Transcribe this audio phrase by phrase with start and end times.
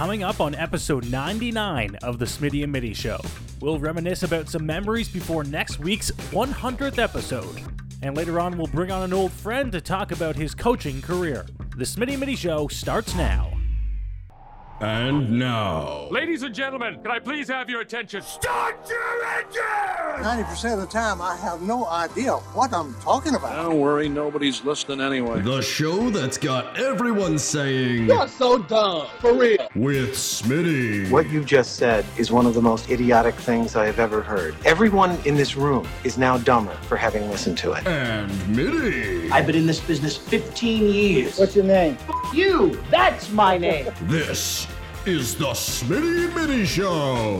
[0.00, 3.20] coming up on episode 99 of the Smitty and Mitty Show.
[3.60, 7.62] We'll reminisce about some memories before next week's 100th episode.
[8.00, 11.44] And later on, we'll bring on an old friend to talk about his coaching career.
[11.76, 13.49] The Smitty and Mitty Show starts now.
[14.80, 18.22] And now, Ladies and gentlemen, can I please have your attention?
[18.22, 20.24] start your engine!
[20.24, 23.56] 90% of the time, I have no idea what I'm talking about.
[23.62, 25.42] Don't worry, nobody's listening anyway.
[25.42, 29.68] The show that's got everyone saying, You're so dumb, for real.
[29.74, 31.10] with Smitty.
[31.10, 34.54] What you just said is one of the most idiotic things I have ever heard.
[34.64, 37.86] Everyone in this room is now dumber for having listened to it.
[37.86, 39.30] And Mitty.
[39.30, 41.38] I've been in this business 15 years.
[41.38, 41.98] What's your name?
[42.32, 42.80] you?
[42.90, 43.86] That's my name.
[44.02, 44.66] This
[45.06, 47.38] is the Smitty and Mitty Show.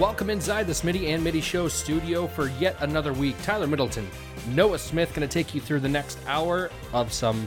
[0.00, 3.36] Welcome inside the Smitty and Mitty Show studio for yet another week.
[3.42, 4.08] Tyler Middleton,
[4.48, 7.46] Noah Smith going to take you through the next hour of some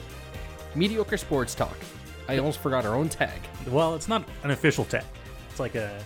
[0.76, 1.78] mediocre sports talk.
[2.30, 3.42] I almost forgot our own tag.
[3.68, 5.04] Well, it's not an official tag.
[5.50, 6.02] It's like a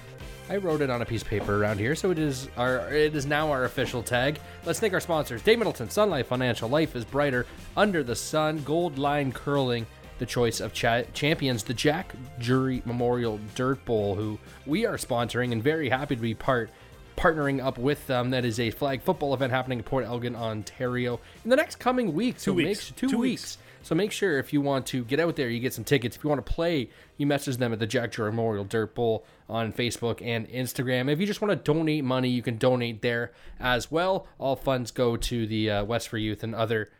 [0.49, 3.15] I wrote it on a piece of paper around here, so it is our it
[3.15, 4.39] is now our official tag.
[4.65, 6.67] Let's thank our sponsors: Dave Middleton, Sun Life Financial.
[6.69, 7.45] Life is brighter
[7.77, 8.61] under the sun.
[8.63, 9.85] Gold Line Curling,
[10.19, 11.63] the choice of cha- champions.
[11.63, 16.33] The Jack Jury Memorial Dirt Bowl, who we are sponsoring and very happy to be
[16.33, 16.69] part
[17.15, 18.29] partnering up with them.
[18.31, 22.13] That is a flag football event happening in Port Elgin, Ontario, in the next coming
[22.13, 22.39] week.
[22.39, 22.83] So Two make weeks.
[22.85, 23.41] su- two, Two weeks.
[23.43, 23.57] weeks.
[23.85, 26.15] So make sure if you want to get out there, you get some tickets.
[26.15, 29.25] If you want to play, you message them at the Jack Jury Memorial Dirt Bowl
[29.49, 31.11] on Facebook and Instagram.
[31.11, 34.25] If you just want to donate money, you can donate there as well.
[34.39, 36.91] All funds go to the uh, WES for Youth and other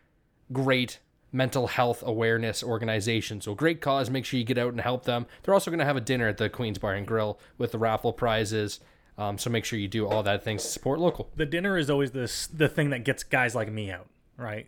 [0.52, 1.00] great
[1.32, 3.46] mental health awareness organizations.
[3.46, 4.10] So great cause.
[4.10, 5.26] Make sure you get out and help them.
[5.42, 7.78] They're also going to have a dinner at the Queens Bar and Grill with the
[7.80, 8.80] raffle prizes.
[9.18, 11.30] Um, so make sure you do all that things to support local.
[11.36, 14.68] the dinner is always this the thing that gets guys like me out, right?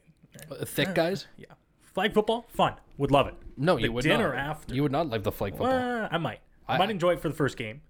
[0.52, 1.26] Uh, Thick guys?
[1.38, 1.48] Yeah.
[1.94, 2.74] Flag football, fun.
[2.98, 3.34] Would love it.
[3.58, 4.38] No, The you would dinner not.
[4.38, 4.76] after.
[4.76, 5.70] You would not like the flag football.
[5.72, 6.42] Uh, I might.
[6.68, 7.82] I, I- might enjoy it for the first game,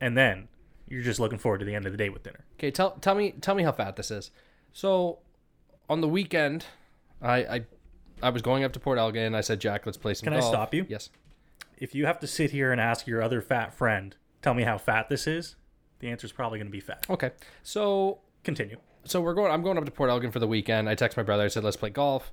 [0.00, 0.48] and then
[0.88, 2.44] you're just looking forward to the end of the day with dinner.
[2.58, 4.30] Okay, tell tell me tell me how fat this is.
[4.72, 5.18] So,
[5.88, 6.66] on the weekend,
[7.20, 7.64] I I,
[8.22, 9.34] I was going up to Port Elgin.
[9.34, 10.86] I said, Jack, let's play some Can I stop you?
[10.88, 11.10] Yes.
[11.78, 14.78] If you have to sit here and ask your other fat friend, tell me how
[14.78, 15.56] fat this is,
[16.00, 17.06] the answer is probably going to be fat.
[17.08, 17.30] Okay.
[17.62, 18.78] So Continue.
[19.04, 19.52] so we're going.
[19.52, 20.88] I'm going up to Port Elgin for the weekend.
[20.88, 21.44] I text my brother.
[21.44, 22.32] I said, let's play golf.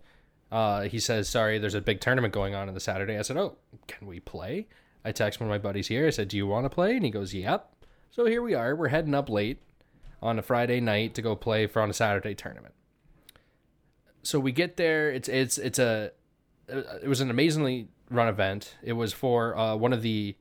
[0.52, 3.18] Uh, he says, sorry, there's a big tournament going on on the Saturday.
[3.18, 3.58] I said, oh,
[3.88, 4.68] can we play?
[5.04, 6.08] I text one of my buddies here.
[6.08, 6.96] I said, do you want to play?
[6.96, 7.74] And he goes, yep.
[8.12, 8.76] So here we are.
[8.76, 9.62] We're heading up late
[10.22, 12.74] on a Friday night to go play for on a Saturday tournament.
[14.24, 15.12] So we get there.
[15.12, 16.12] It's it's it's a
[16.68, 18.76] it was an amazingly run event.
[18.84, 20.36] It was for uh, one of the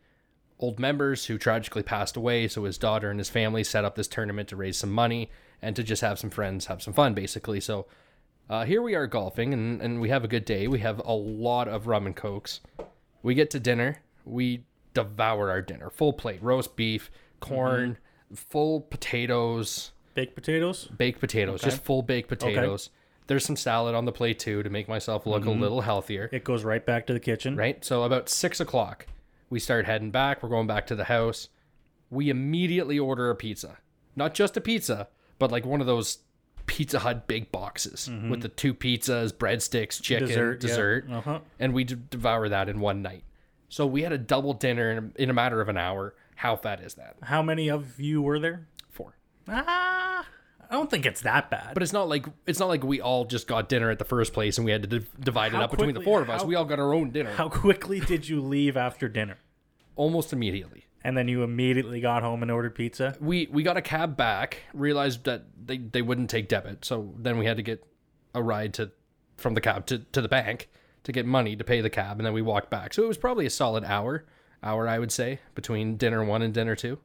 [0.59, 2.49] old members who tragically passed away.
[2.49, 5.31] So his daughter and his family set up this tournament to raise some money
[5.63, 7.61] and to just have some friends have some fun, basically.
[7.61, 7.87] So
[8.49, 10.69] uh, here we are golfing, and, and we have a good day.
[10.69, 12.61] We have a lot of rum and cokes.
[13.23, 13.99] We get to dinner.
[14.25, 17.99] We devour our dinner, full plate, roast beef, corn,
[18.35, 20.87] full potatoes, Baked potatoes.
[20.97, 22.91] baked potatoes, just full baked potatoes.
[23.27, 26.45] There's some salad on the plate too to make myself look a little healthier It
[26.45, 27.57] goes right back to the kitchen.
[27.57, 27.85] right?
[27.85, 29.07] So about six o'clock,
[29.51, 30.43] we start heading back.
[30.43, 31.49] We're going back to the house.
[32.11, 33.79] We immediately order a pizza,
[34.15, 35.09] not just a pizza,
[35.39, 36.19] but like one of those
[36.67, 41.19] Pizza Hut big boxes with the two pizzas, breadsticks, chicken, Dessert, dessert, yeah.
[41.19, 41.41] Uh-huh.
[41.61, 43.23] and we devour that in one night.
[43.69, 46.15] So we had a double dinner in a, in a matter of an hour.
[46.37, 47.17] How fat is that?
[47.23, 48.67] How many of you were there?
[48.91, 49.17] Four.
[49.49, 50.27] Ah,
[50.71, 51.75] I don't think it's that bad.
[51.75, 54.33] But it's not like it's not like we all just got dinner at the first
[54.33, 56.43] place and we had to div- divide it How up between the four of us.
[56.43, 59.39] how- We all got our own dinner how quickly did you leave after dinner?
[59.95, 60.85] almost immediately.
[61.03, 63.17] And then you immediately got home and ordered pizza.
[63.21, 67.39] we we got a cab back realized that they, they wouldn't take debit so then
[67.39, 67.83] we had to get
[68.35, 68.91] a ride to
[69.37, 70.69] from the cab to, to the bank
[71.05, 73.17] to get money to pay the cab and then we walked back so it was
[73.19, 74.25] probably a solid hour
[74.63, 76.99] hour i would say between dinner one and dinner two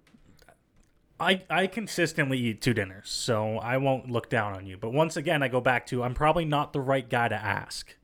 [1.22, 4.76] I, I consistently eat two dinners, so I won't look down on you.
[4.76, 7.96] But once again, I go back to I'm probably not the right guy to ask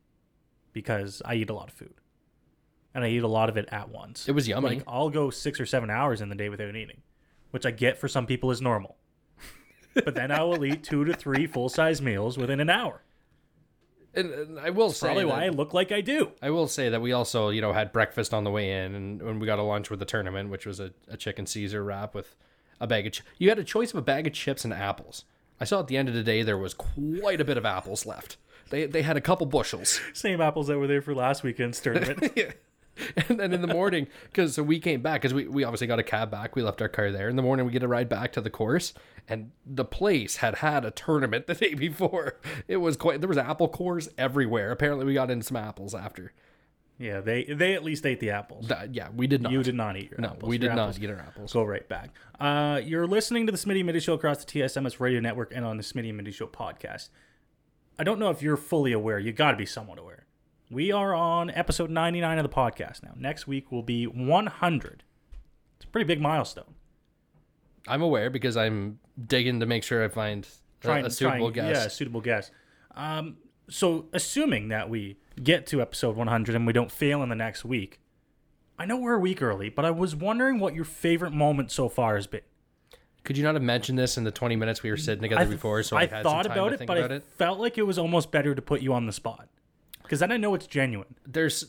[0.72, 1.94] because I eat a lot of food.
[2.94, 4.28] And I eat a lot of it at once.
[4.28, 4.68] It was yummy.
[4.68, 7.02] Like I'll go six or seven hours in the day without eating,
[7.50, 8.96] which I get for some people is normal.
[9.94, 13.02] but then I will eat two to three full size meals within an hour.
[14.14, 16.32] and, and i will say Probably why I look like I do.
[16.40, 19.22] I will say that we also, you know, had breakfast on the way in, and
[19.22, 22.14] when we got a lunch with the tournament, which was a, a chicken Caesar wrap
[22.14, 22.36] with
[22.80, 23.12] a bag of.
[23.12, 25.24] Ch- you had a choice of a bag of chips and apples.
[25.60, 28.06] I saw at the end of the day there was quite a bit of apples
[28.06, 28.36] left.
[28.70, 30.00] They they had a couple bushels.
[30.12, 32.32] Same apples that were there for last weekend's tournament.
[33.28, 35.98] and then in the morning, because so we came back because we, we obviously got
[35.98, 36.56] a cab back.
[36.56, 37.28] We left our car there.
[37.28, 38.94] In the morning, we get a ride back to the course,
[39.26, 42.38] and the place had had a tournament the day before.
[42.66, 44.70] It was quite there was apple cores everywhere.
[44.70, 46.32] Apparently, we got in some apples after.
[46.98, 48.66] Yeah, they they at least ate the apples.
[48.68, 49.52] That- yeah, we did not.
[49.52, 50.48] You did not eat your No, apples.
[50.48, 51.52] we Your did not apples eat our apples.
[51.52, 52.10] Go right back.
[52.40, 55.64] Uh, you're listening to the Smitty and Mitty Show across the TSMS Radio Network and
[55.64, 57.10] on the Smitty and Mitty Show podcast.
[58.00, 59.18] I don't know if you're fully aware.
[59.18, 60.26] You got to be somewhat aware.
[60.70, 63.12] We are on episode 99 of the podcast now.
[63.16, 65.02] Next week will be 100.
[65.76, 66.74] It's a pretty big milestone.
[67.86, 70.44] I'm aware because I'm digging to make sure I find
[70.82, 72.50] a, Trying, a suitable trying, Yeah, a suitable guest.
[72.94, 73.38] Um,
[73.70, 77.64] so, assuming that we get to episode 100 and we don't fail in the next
[77.64, 78.00] week,
[78.78, 81.88] I know we're a week early, but I was wondering what your favorite moment so
[81.88, 82.42] far has been.
[83.24, 85.44] Could you not have mentioned this in the 20 minutes we were sitting together I,
[85.46, 85.82] before?
[85.82, 87.24] So I had thought some time about to it, think but about I it.
[87.24, 89.48] felt like it was almost better to put you on the spot
[90.02, 91.14] because then I know it's genuine.
[91.26, 91.66] There's,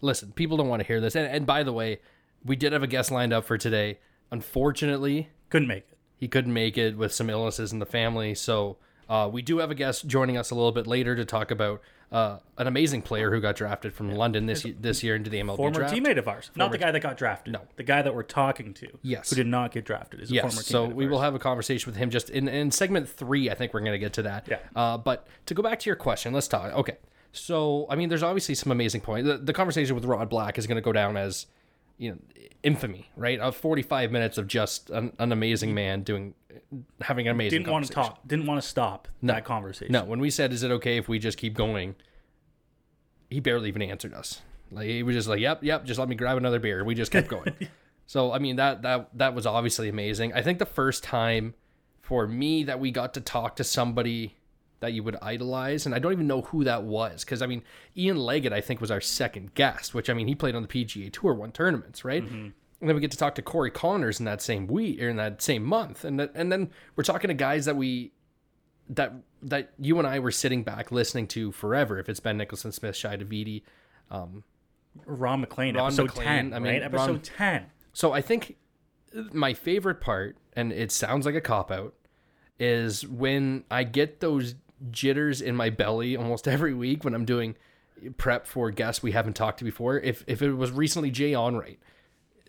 [0.00, 1.16] listen, people don't want to hear this.
[1.16, 2.00] And, and by the way,
[2.44, 3.98] we did have a guest lined up for today.
[4.30, 5.98] Unfortunately, Couldn't make it.
[6.16, 8.34] he couldn't make it with some illnesses in the family.
[8.34, 8.76] So
[9.08, 11.80] uh, we do have a guest joining us a little bit later to talk about
[12.12, 15.56] uh, an amazing player who got drafted from London this this year into the MLB
[15.56, 15.94] Former draft.
[15.94, 17.54] teammate of ours, not the guy that got drafted.
[17.54, 17.62] No.
[17.76, 18.88] the guy that we're talking to.
[19.02, 19.30] Yes.
[19.30, 20.70] who did not get drafted is a former Yes, teammate.
[20.70, 23.50] so we will have a conversation with him just in, in segment three.
[23.50, 24.46] I think we're going to get to that.
[24.48, 24.58] Yeah.
[24.76, 26.72] Uh, but to go back to your question, let's talk.
[26.74, 26.98] Okay.
[27.32, 29.26] So, I mean, there's obviously some amazing points.
[29.26, 31.46] The, the conversation with Rod Black is going to go down as,
[32.02, 32.18] you know,
[32.64, 33.38] infamy, right?
[33.38, 36.34] Of 45 minutes of just an, an amazing man doing,
[37.00, 38.26] having an amazing didn't want to talk.
[38.26, 39.92] Didn't want to stop that conversation.
[39.92, 41.94] No, when we said, "Is it okay if we just keep going?"
[43.30, 44.42] He barely even answered us.
[44.72, 47.12] Like he was just like, "Yep, yep, just let me grab another beer." We just
[47.12, 47.54] kept going.
[48.06, 50.32] so I mean that that that was obviously amazing.
[50.32, 51.54] I think the first time
[52.00, 54.36] for me that we got to talk to somebody
[54.82, 57.62] that you would idolize, and I don't even know who that was because I mean
[57.96, 60.68] Ian Leggatt I think was our second guest, which I mean he played on the
[60.68, 62.22] PGA Tour, won tournaments, right?
[62.22, 62.48] Mm-hmm.
[62.80, 65.16] And then we get to talk to Corey Conners in that same week or in
[65.16, 68.12] that same month, and that, and then we're talking to guys that we
[68.90, 71.98] that that you and I were sitting back listening to forever.
[71.98, 73.62] If it's Ben Nicholson, Smith, Shi Davidi.
[74.10, 74.44] Um,
[75.06, 76.54] Ron MacLean, Ron episode MacLean, ten.
[76.54, 77.66] I mean, right, episode Ron- ten.
[77.92, 78.56] So I think
[79.32, 81.94] my favorite part, and it sounds like a cop out,
[82.58, 84.54] is when I get those
[84.90, 87.56] jitters in my belly almost every week when I'm doing
[88.16, 89.98] prep for guests we haven't talked to before.
[89.98, 91.78] If if it was recently Jay Onrait,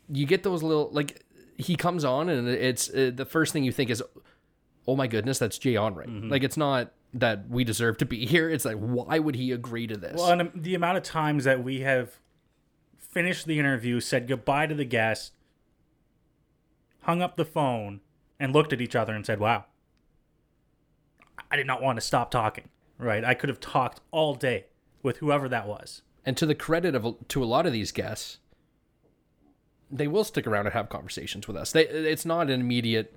[0.10, 1.24] you get those little like
[1.58, 4.02] he comes on and it's uh, the first thing you think is,
[4.88, 6.08] oh my goodness, that's Jay Onrait.
[6.08, 6.30] Mm-hmm.
[6.30, 8.50] Like it's not that we deserve to be here.
[8.50, 10.16] It's like why would he agree to this?
[10.18, 12.20] Well, and the amount of times that we have
[12.98, 15.34] finished the interview, said goodbye to the guest,
[17.02, 18.02] hung up the phone,
[18.40, 19.66] and looked at each other and said, "Wow,
[21.54, 23.24] I did not want to stop talking." Right?
[23.24, 24.66] I could have talked all day
[25.02, 26.02] with whoever that was.
[26.26, 28.40] And to the credit of to a lot of these guests,
[29.92, 31.72] they will stick around and have conversations with us.
[31.72, 33.14] They, it's not an immediate,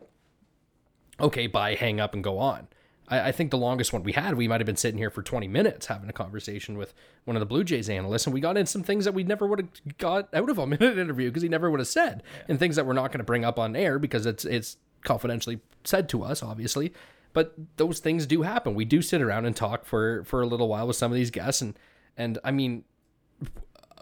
[1.21, 2.69] okay, bye, hang up, and go on.
[3.09, 5.23] I, I think the longest one we had, we might have been sitting here for
[5.23, 6.93] 20 minutes having a conversation with
[7.25, 9.47] one of the Blue Jays analysts, and we got in some things that we never
[9.47, 12.23] would have got out of him in an interview because he never would have said,
[12.49, 15.61] and things that we're not going to bring up on air because it's it's confidentially
[15.85, 16.93] said to us, obviously.
[17.37, 18.75] But those things do happen.
[18.75, 21.31] We do sit around and talk for for a little while with some of these
[21.31, 21.79] guests, and
[22.17, 22.85] and I mean,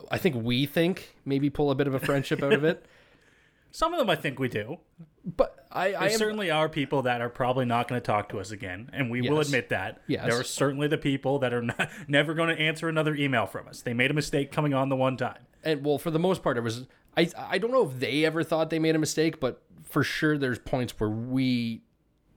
[0.09, 2.87] I think we think maybe pull a bit of a friendship out of it.
[3.73, 4.79] Some of them I think we do.
[5.25, 8.39] But I, I am, certainly are people that are probably not going to talk to
[8.39, 10.01] us again, and we will admit that.
[10.07, 10.27] Yes.
[10.27, 13.67] There are certainly the people that are not, never going to answer another email from
[13.67, 13.83] us.
[13.83, 15.43] They made a mistake coming on the one time.
[15.65, 16.87] and well, for the most part, it was.
[17.17, 20.39] I I don't know if they ever thought they made a mistake, but for sure,
[20.39, 21.83] there's points where we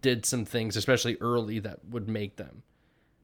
[0.01, 2.63] did some things, especially early, that would make them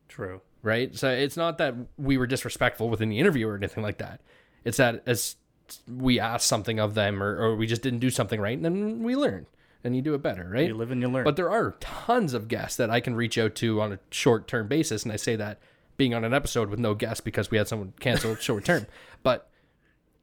[0.09, 0.41] True.
[0.61, 0.95] right.
[0.95, 4.21] So it's not that we were disrespectful within the interview or anything like that.
[4.63, 5.35] It's that as
[5.87, 9.03] we asked something of them, or, or we just didn't do something right, and then
[9.03, 9.45] we learn,
[9.83, 10.67] and you do it better, right?
[10.67, 11.23] You live and you learn.
[11.23, 14.47] But there are tons of guests that I can reach out to on a short
[14.47, 15.03] term basis.
[15.03, 15.59] And I say that
[15.97, 18.87] being on an episode with no guests because we had someone cancel short term.
[19.23, 19.49] But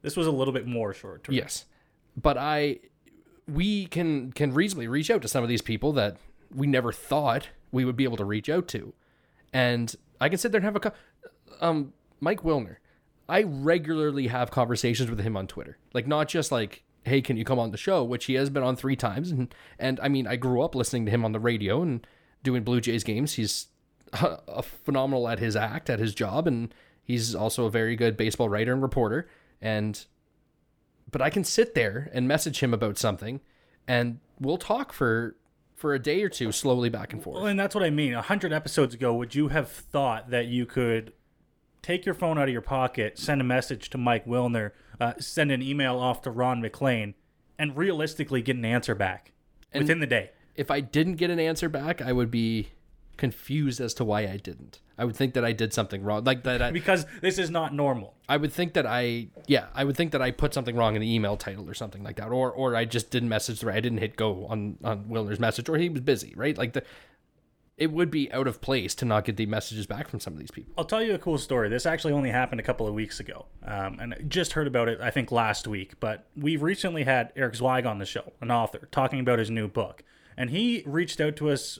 [0.03, 1.33] this was a little bit more short term.
[1.33, 1.65] yes,
[2.15, 2.79] but I,
[3.47, 6.17] we can, can reasonably reach out to some of these people that
[6.53, 8.93] we never thought we would be able to reach out to.
[9.53, 10.91] And I can sit there and have a, co-
[11.59, 12.77] um, Mike Wilner.
[13.27, 15.77] I regularly have conversations with him on Twitter.
[15.93, 18.63] Like not just like, hey, can you come on the show, which he has been
[18.63, 19.31] on three times.
[19.31, 22.05] And and I mean, I grew up listening to him on the radio and
[22.43, 23.33] doing Blue Jays games.
[23.33, 23.67] He's
[24.13, 28.17] a, a phenomenal at his act, at his job, and he's also a very good
[28.17, 29.29] baseball writer and reporter.
[29.61, 30.03] And
[31.09, 33.41] but I can sit there and message him about something,
[33.87, 35.35] and we'll talk for
[35.81, 37.37] for a day or two, slowly back and forth.
[37.37, 38.13] Well, and that's what I mean.
[38.13, 41.11] A hundred episodes ago, would you have thought that you could
[41.81, 45.51] take your phone out of your pocket, send a message to Mike Wilner, uh, send
[45.51, 47.15] an email off to Ron MacLean,
[47.57, 49.31] and realistically get an answer back
[49.73, 50.29] within the day.
[50.55, 52.69] If I didn't get an answer back, I would be
[53.17, 54.79] confused as to why I didn't.
[54.97, 56.61] I would think that I did something wrong, like that.
[56.61, 58.13] I, Because this is not normal.
[58.29, 61.01] I would think that I, yeah, I would think that I put something wrong in
[61.01, 63.77] the email title or something like that, or or I just didn't message the right.
[63.77, 66.57] I didn't hit go on on Wilner's message, or he was busy, right?
[66.57, 66.83] Like the,
[67.77, 70.39] it would be out of place to not get the messages back from some of
[70.39, 70.71] these people.
[70.77, 71.67] I'll tell you a cool story.
[71.67, 74.87] This actually only happened a couple of weeks ago, um, and I just heard about
[74.87, 75.01] it.
[75.01, 75.99] I think last week.
[75.99, 79.67] But we've recently had Eric Zweig on the show, an author, talking about his new
[79.67, 80.03] book,
[80.37, 81.79] and he reached out to us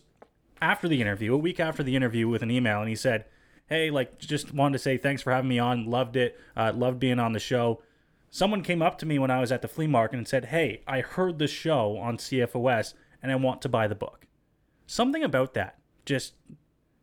[0.62, 3.26] after the interview, a week after the interview, with an email, and he said,
[3.68, 5.86] "Hey, like, just wanted to say thanks for having me on.
[5.86, 6.40] Loved it.
[6.56, 7.82] Uh, loved being on the show."
[8.30, 10.84] Someone came up to me when I was at the flea market and said, "Hey,
[10.88, 14.28] I heard the show on CFOS, and I want to buy the book."
[14.86, 16.34] Something about that just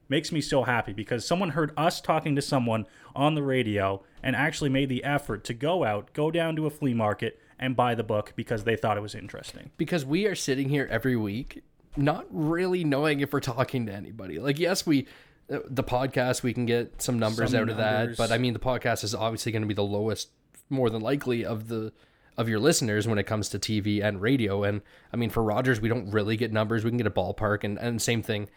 [0.08, 4.34] makes me so happy because someone heard us talking to someone on the radio and
[4.34, 7.94] actually made the effort to go out, go down to a flea market and buy
[7.94, 9.70] the book because they thought it was interesting.
[9.76, 11.62] because we are sitting here every week
[11.98, 14.38] not really knowing if we're talking to anybody.
[14.38, 15.06] Like yes we
[15.50, 18.52] uh, the podcast we can get some numbers Some out of that but i mean
[18.52, 20.28] the podcast is obviously going to be the lowest
[20.68, 21.90] more than likely of the
[22.36, 24.62] of your listeners when it comes to tv and radio.
[24.62, 24.80] And
[25.12, 26.84] i mean for rogers we don't really get numbers.
[26.84, 27.64] We can get a ballpark.
[27.64, 28.48] And and same thing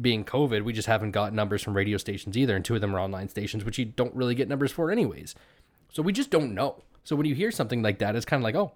[0.00, 2.54] being covid we just haven't got numbers from radio stations either.
[2.54, 5.34] And two of them are online stations which you don't really get numbers for anyways.
[5.90, 6.82] So we just don't know.
[7.04, 8.72] So when you hear something like that it's kind of like oh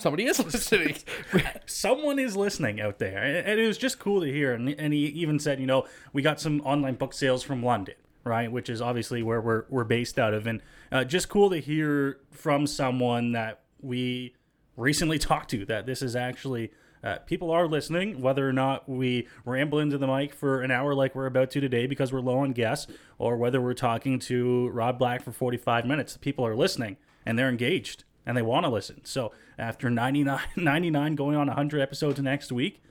[0.00, 0.96] somebody is listening
[1.66, 3.22] Someone is listening out there.
[3.22, 4.52] And it was just cool to hear.
[4.52, 7.94] And, and he even said, you know, we got some online book sales from London,
[8.24, 8.50] right?
[8.50, 10.46] Which is obviously where we're, we're based out of.
[10.46, 14.34] And uh, just cool to hear from someone that we
[14.76, 16.72] recently talked to that this is actually.
[17.02, 20.94] Uh, people are listening, whether or not we ramble into the mic for an hour
[20.94, 24.68] like we're about to today because we're low on guests, or whether we're talking to
[24.68, 26.18] Rod Black for 45 minutes.
[26.18, 29.04] People are listening and they're engaged and they want to listen.
[29.04, 32.82] So after 99, 99 going on 100 episodes next week,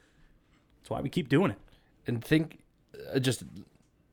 [0.81, 1.57] that's why we keep doing it.
[2.07, 2.59] and think
[3.13, 3.43] uh, just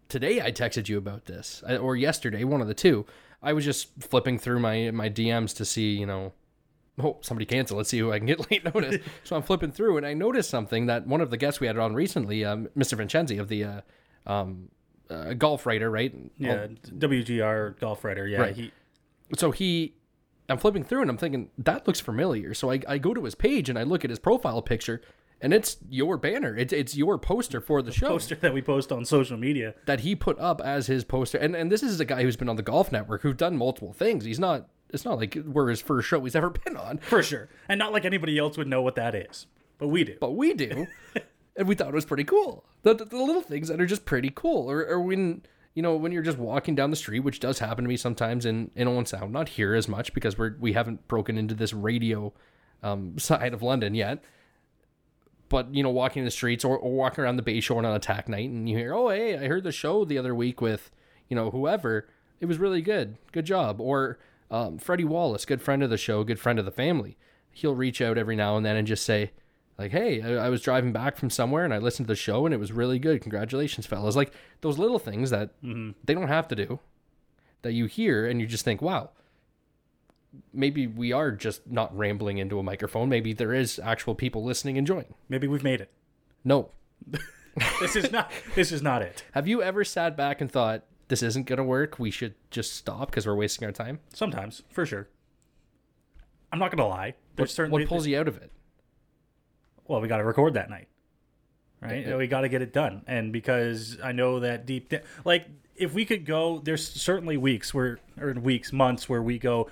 [0.08, 3.04] today I texted you about this or yesterday one of the two
[3.42, 6.32] I was just flipping through my my DMs to see you know
[6.98, 9.96] oh somebody cancel let's see who I can get late notice so I'm flipping through
[9.96, 12.96] and I noticed something that one of the guests we had on recently um, Mr.
[12.96, 13.80] Vincenzi of the uh,
[14.26, 14.68] um,
[15.10, 18.26] uh, golf writer right Yeah, WGR golf writer.
[18.26, 18.54] Yeah, Right.
[18.56, 18.72] he
[19.36, 19.94] so he
[20.48, 23.34] i'm flipping through and i'm thinking that looks familiar so I, I go to his
[23.34, 25.00] page and i look at his profile picture
[25.40, 28.90] and it's your banner it's, it's your poster for the show poster that we post
[28.92, 29.74] on social media.
[29.86, 32.48] that he put up as his poster and and this is a guy who's been
[32.48, 35.80] on the golf network who's done multiple things he's not it's not like we're his
[35.80, 37.48] first show he's ever been on For sure.
[37.68, 39.46] And not like anybody else would know what that is.
[39.78, 40.16] But we do.
[40.20, 40.86] but we do
[41.56, 44.04] and we thought it was pretty cool the, the, the little things that are just
[44.04, 45.42] pretty cool or, or when
[45.76, 48.46] you know when you're just walking down the street which does happen to me sometimes
[48.46, 51.72] in in owen sound not here as much because we're we haven't broken into this
[51.72, 52.32] radio
[52.82, 54.24] um, side of london yet.
[55.48, 58.28] But you know walking the streets or, or walking around the bay shore on attack
[58.28, 60.90] night and you hear oh hey i heard the show the other week with
[61.28, 62.08] you know whoever.
[62.40, 63.16] It was really good.
[63.32, 63.80] Good job.
[63.80, 64.18] Or
[64.50, 67.16] um, freddie wallace good friend of the show good friend of the family.
[67.52, 69.30] He'll reach out every now and then and just say
[69.78, 72.46] like hey I, I was driving back from somewhere and i listened to the show
[72.46, 75.90] and it was really good congratulations fellas like those little things that mm-hmm.
[76.04, 76.78] they don't have to do
[77.62, 79.10] that you hear and you just think wow
[80.52, 84.76] maybe we are just not rambling into a microphone maybe there is actual people listening
[84.76, 85.90] and enjoying Maybe we've made it.
[86.44, 86.70] no
[87.80, 89.24] This is not this is not it.
[89.32, 93.10] have you ever sat back and thought this isn't gonna work we should just stop
[93.10, 95.08] because we're wasting our time Sometimes, for sure.
[96.52, 97.14] I'm not gonna lie.
[97.36, 98.50] There's certainly what pulls you out of it
[99.88, 100.88] well, we got to record that night,
[101.80, 102.04] right?
[102.16, 104.92] We got to get it done, and because I know that deep,
[105.24, 109.70] like if we could go, there's certainly weeks where, or weeks, months where we go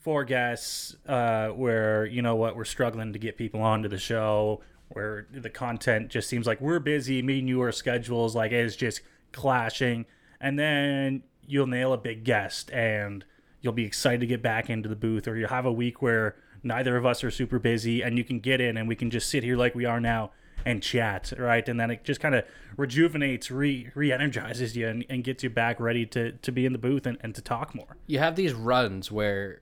[0.00, 4.60] four guests, uh, where you know what, we're struggling to get people onto the show,
[4.88, 8.76] where the content just seems like we're busy, me and you our schedules like it's
[8.76, 9.00] just
[9.32, 10.04] clashing,
[10.40, 13.24] and then you'll nail a big guest and
[13.60, 16.36] you'll be excited to get back into the booth, or you'll have a week where
[16.64, 19.28] neither of us are super busy and you can get in and we can just
[19.28, 20.30] sit here like we are now
[20.66, 21.68] and chat right?
[21.68, 22.44] And then it just kind of
[22.76, 26.78] rejuvenates re re-energizes you and, and gets you back ready to to be in the
[26.78, 27.96] booth and, and to talk more.
[28.06, 29.60] You have these runs where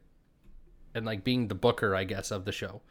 [0.94, 2.82] and like being the booker i guess of the show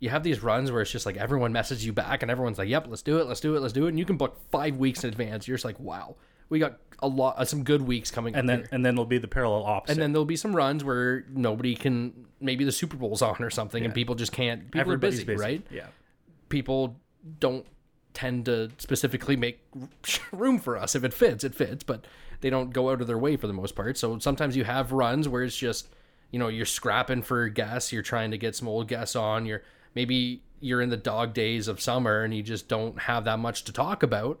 [0.00, 2.68] you have these runs where it's just like everyone messages you back and everyone's like
[2.68, 4.76] yep let's do it let's do it let's do it and you can book five
[4.76, 5.48] weeks in advance.
[5.48, 6.16] You're just like wow
[6.48, 8.68] we got a lot uh, some good weeks coming and up then here.
[8.72, 11.74] and then there'll be the parallel opposite and then there'll be some runs where nobody
[11.74, 15.24] can maybe the super bowl's on or something and people just can't people everybody's are
[15.26, 15.86] busy, right yeah
[16.48, 16.96] people
[17.40, 17.66] don't
[18.14, 19.60] tend to specifically make
[20.32, 20.96] room for us.
[20.96, 22.04] If it fits, it fits, but
[22.40, 23.96] they don't go out of their way for the most part.
[23.96, 25.88] So sometimes you have runs where it's just,
[26.32, 29.62] you know, you're scrapping for guests, you're trying to get some old guests on, you're
[29.94, 33.62] maybe you're in the dog days of summer and you just don't have that much
[33.64, 34.40] to talk about.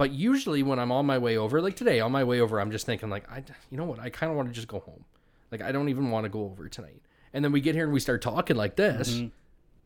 [0.00, 2.70] But usually when I'm on my way over, like today, on my way over, I'm
[2.70, 5.04] just thinking like, I, you know what, I kind of want to just go home.
[5.50, 7.02] Like I don't even want to go over tonight.
[7.34, 9.26] And then we get here and we start talking like this, mm-hmm.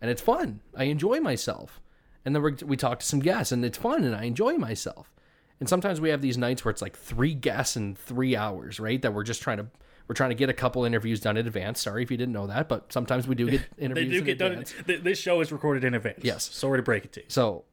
[0.01, 0.61] and it's fun.
[0.77, 1.81] I enjoy myself.
[2.25, 5.13] And then we we talk to some guests, and it's fun, and I enjoy myself.
[5.59, 9.03] And sometimes we have these nights where it's like three guests in three hours, right?
[9.03, 9.67] That we're just trying to
[10.07, 11.81] we're trying to get a couple interviews done in advance.
[11.81, 14.07] Sorry if you didn't know that, but sometimes we do get interviews.
[14.07, 14.53] They do in get done.
[14.53, 14.75] advance.
[14.87, 16.21] th- This show is recorded in advance.
[16.23, 16.49] Yes.
[16.55, 17.27] Sorry to break it to you.
[17.31, 17.65] So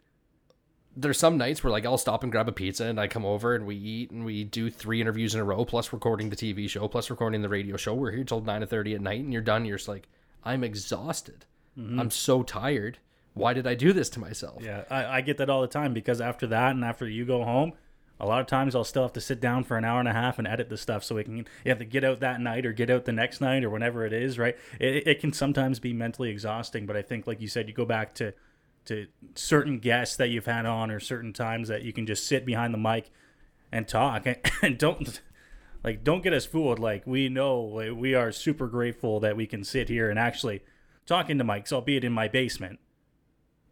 [0.95, 3.55] there's some nights where like I'll stop and grab a pizza and I come over
[3.55, 6.69] and we eat and we do three interviews in a row plus recording the TV
[6.69, 7.93] show plus recording the radio show.
[7.93, 9.65] We're here till nine thirty at night and you're done.
[9.65, 10.07] You're just like,
[10.43, 11.45] I'm exhausted.
[11.77, 12.00] Mm-hmm.
[12.00, 12.98] I'm so tired.
[13.33, 14.62] Why did I do this to myself?
[14.62, 17.45] Yeah, I, I get that all the time because after that and after you go
[17.45, 17.71] home,
[18.19, 20.13] a lot of times I'll still have to sit down for an hour and a
[20.13, 22.65] half and edit the stuff so we can you have to get out that night
[22.65, 24.57] or get out the next night or whenever it is, right?
[24.79, 27.86] It, it can sometimes be mentally exhausting, but I think like you said, you go
[27.86, 28.33] back to
[28.85, 32.45] to certain guests that you've had on or certain times that you can just sit
[32.45, 33.09] behind the mic
[33.71, 34.25] and talk.
[34.61, 35.21] And, don't
[35.83, 36.79] like don't get us fooled.
[36.79, 37.61] Like we know
[37.95, 40.63] we are super grateful that we can sit here and actually
[41.05, 42.79] talk into mics albeit in my basement.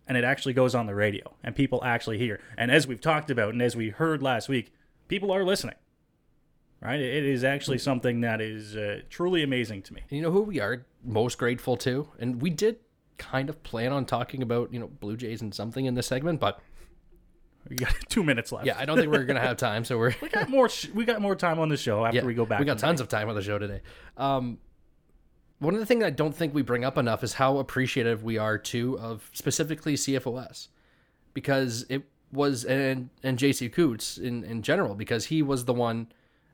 [0.07, 2.39] And it actually goes on the radio and people actually hear.
[2.57, 4.73] And as we've talked about and as we heard last week
[5.07, 5.75] people are listening
[6.81, 6.99] right?
[6.99, 10.01] It is actually something that is uh, truly amazing to me.
[10.09, 12.09] You know who we are most grateful to?
[12.19, 12.77] And we did
[13.19, 16.39] kind of plan on talking about, you know, Blue Jays and something in this segment,
[16.39, 16.59] but
[17.69, 19.85] we got two minutes left yeah, I don't think we're gonna have time.
[19.85, 22.23] So we're we got more sh- we got more time on the show after yeah,
[22.25, 23.81] we go back We got to tons of time on the show today.
[24.17, 24.57] Um,
[25.59, 28.38] one of the things I don't think we bring up enough is how appreciative we
[28.38, 30.69] are too of specifically CFOS,
[31.33, 36.07] because it was and and JC Coots in in general because he was the one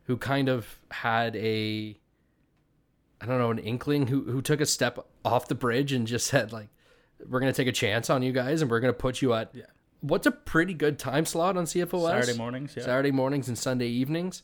[0.06, 1.98] who kind of had a
[3.26, 6.28] I don't know an inkling who who took a step off the bridge and just
[6.28, 6.70] said like
[7.28, 9.54] we're gonna take a chance on you guys and we're gonna put you at
[10.02, 12.84] what's a pretty good time slot on CFOS Saturday mornings, yeah.
[12.84, 14.44] Saturday mornings and Sunday evenings.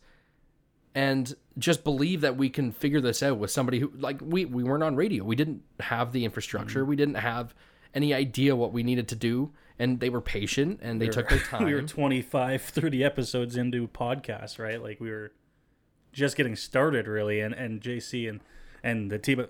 [0.93, 4.63] And just believe that we can figure this out with somebody who like we we
[4.63, 5.23] weren't on radio.
[5.23, 6.82] We didn't have the infrastructure.
[6.82, 6.89] Mm-hmm.
[6.89, 7.55] We didn't have
[7.93, 9.51] any idea what we needed to do.
[9.79, 13.88] And they were patient and they took their time we were 25 30 episodes into
[13.88, 14.82] podcasts right?
[14.82, 15.32] Like we were
[16.12, 17.39] just getting started really.
[17.39, 18.41] And and jc and
[18.83, 19.45] and the team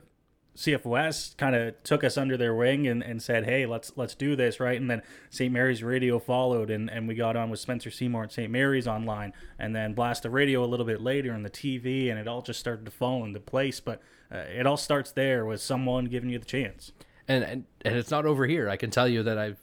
[0.55, 4.35] cfos kind of took us under their wing and, and said hey let's let's do
[4.35, 4.79] this right?
[4.79, 8.33] And then st mary's radio followed and and we got on with spencer seymour at
[8.33, 12.09] st mary's online and then blast the radio a little bit later and the tv
[12.09, 13.79] and it all just started to fall into place.
[13.79, 16.91] But uh, it all starts there with someone giving you the chance.
[17.27, 18.69] And, and and it's not over here.
[18.69, 19.59] I can tell you that i've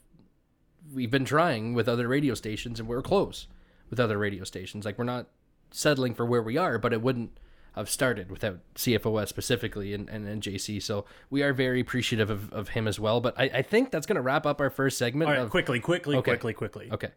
[0.94, 3.46] we've been trying with other radio stations and we're close
[3.90, 4.86] with other radio stations.
[4.86, 5.26] Like we're not
[5.70, 7.38] settling for where we are but it wouldn't
[7.78, 12.52] have started without cfos specifically and, and, and jc so we are very appreciative of,
[12.52, 14.98] of him as well but i, I think that's going to wrap up our first
[14.98, 16.30] segment all right of, quickly quickly Okay.
[16.32, 17.10] quickly quickly okay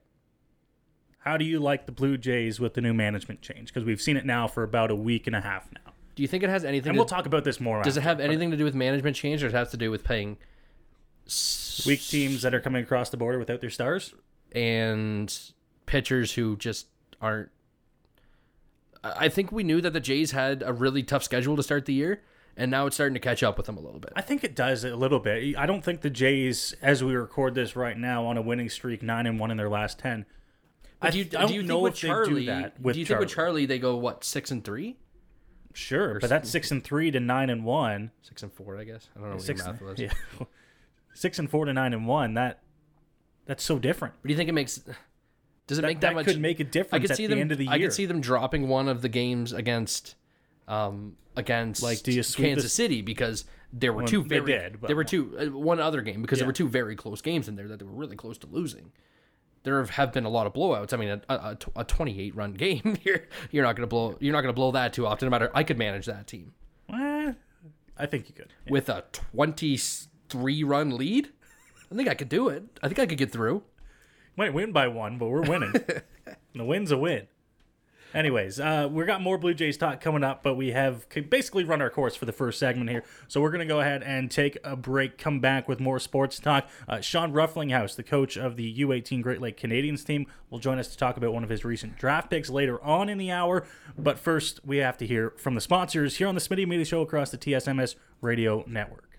[1.19, 3.67] How do you like the Blue Jays with the new management change?
[3.71, 5.93] Because we've seen it now for about a week and a half now.
[6.15, 7.84] do you think it has anything And to we'll talk about this more.
[7.84, 9.69] does it after, have but anything to do with management change or does it have
[9.71, 10.38] to do with paying
[11.86, 14.13] weak teams that are coming across the border without their stars?
[14.54, 15.52] and
[15.86, 16.88] pitchers who just
[17.21, 17.50] aren't.
[19.03, 21.93] I think we knew that the Jays had a really tough schedule to start the
[21.93, 22.21] year,
[22.55, 24.13] and now it's starting to catch up with them a little bit.
[24.15, 25.55] I think it does a little bit.
[25.57, 29.01] I don't think the Jays, as we record this right now, on a winning streak,
[29.01, 30.25] nine and one in their last ten.
[31.01, 32.41] I, do you, I don't do you know think with if they Charlie?
[32.41, 33.19] do that with do you Charlie.
[33.21, 34.97] think with Charlie they go what six and three,
[35.73, 38.11] Sure, but that's six and three to nine and one.
[38.21, 38.77] six and four?
[38.77, 39.99] I guess I don't know what Six, your math was.
[39.99, 40.11] yeah,
[41.15, 42.35] six and four to nine and one.
[42.35, 42.59] That
[43.47, 44.13] that's so different.
[44.21, 44.79] But do you think it makes?
[45.71, 46.25] Does it That, make that, that much?
[46.25, 47.39] could make a difference I could at see the them.
[47.39, 47.73] end of the year.
[47.73, 50.15] I could see them dropping one of the games against,
[50.67, 54.45] um, against Like, do you Kansas the- City because there were Well, two very.
[54.51, 57.47] did, there were two uh, one other game because there were two very close games
[57.47, 58.91] in there that they were really close to losing.
[59.63, 60.91] There have- been a lot of blowouts.
[60.93, 62.97] I mean, a, a, a 28 run game.
[63.03, 64.17] You're you're not gonna blow.
[64.19, 65.25] You're not gonna blow that too often.
[65.27, 65.49] No matter.
[65.53, 66.51] I could manage that team
[66.93, 67.31] Eh,
[67.97, 68.51] I think you could.
[68.69, 71.29] with a 23 run lead.
[71.91, 72.63] I think I could do it.
[72.81, 73.63] I think I could get through.
[74.36, 75.74] Might win by one, but we're winning.
[76.56, 77.28] the win's a win.
[78.13, 81.82] Anyways, uh, we got more Blue Jays talk coming up, but we have basically run
[81.82, 83.04] our course for the first segment here.
[83.30, 86.38] So we're going to go ahead and take a break, come back with more sports
[86.39, 86.67] talk.
[86.89, 90.89] Uh, Sean Refflinghaus, the coach of the U18 Great Lake Canadians team, will join us
[90.89, 93.65] to talk about one of his recent draft picks later on in the hour.
[93.98, 97.02] But first, we have to hear from the sponsors here on the Smitty Media Show
[97.02, 99.11] across the TSMS Radio Network.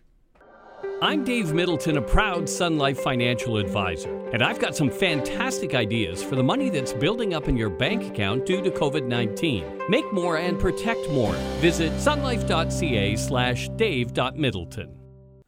[1.02, 6.22] I'm Dave Middleton, a proud Sun Life financial advisor, and I've got some fantastic ideas
[6.22, 9.82] for the money that's building up in your bank account due to COVID 19.
[9.88, 11.34] Make more and protect more.
[11.58, 14.96] Visit sunlife.ca slash dave.middleton.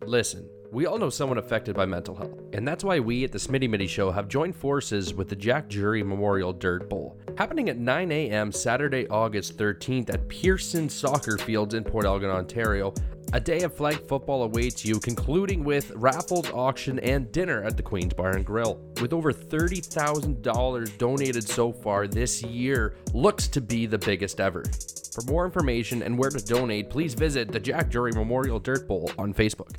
[0.04, 3.38] Listen, we all know someone affected by mental health, and that's why we at the
[3.38, 7.78] Smitty Mitty Show have joined forces with the Jack Jury Memorial Dirt Bowl, happening at
[7.78, 8.50] 9 a.m.
[8.50, 12.92] Saturday, August 13th at Pearson Soccer Fields in Port Elgin, Ontario.
[13.32, 17.82] A day of flag football awaits you, concluding with raffles, auction, and dinner at the
[17.82, 18.80] Queen's Bar and Grill.
[19.00, 24.64] With over $30,000 donated so far this year, looks to be the biggest ever.
[25.14, 29.10] For more information and where to donate, please visit the Jack Jury Memorial Dirt Bowl
[29.16, 29.70] on Facebook.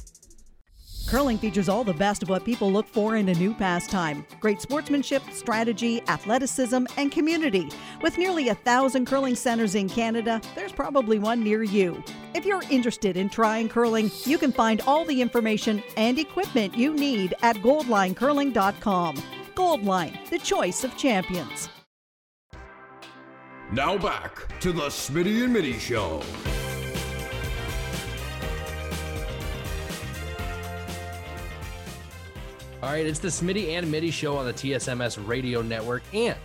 [1.07, 4.61] Curling features all the best of what people look for in a new pastime great
[4.61, 7.69] sportsmanship, strategy, athleticism, and community.
[8.01, 12.03] With nearly a thousand curling centers in Canada, there's probably one near you.
[12.33, 16.93] If you're interested in trying curling, you can find all the information and equipment you
[16.93, 19.15] need at goldlinecurling.com.
[19.55, 21.69] Goldline, the choice of champions.
[23.71, 26.21] Now back to the Smitty and Mitty Show.
[32.85, 36.03] All right, it's the Smitty and Mitty show on the TSMS radio network.
[36.13, 36.37] And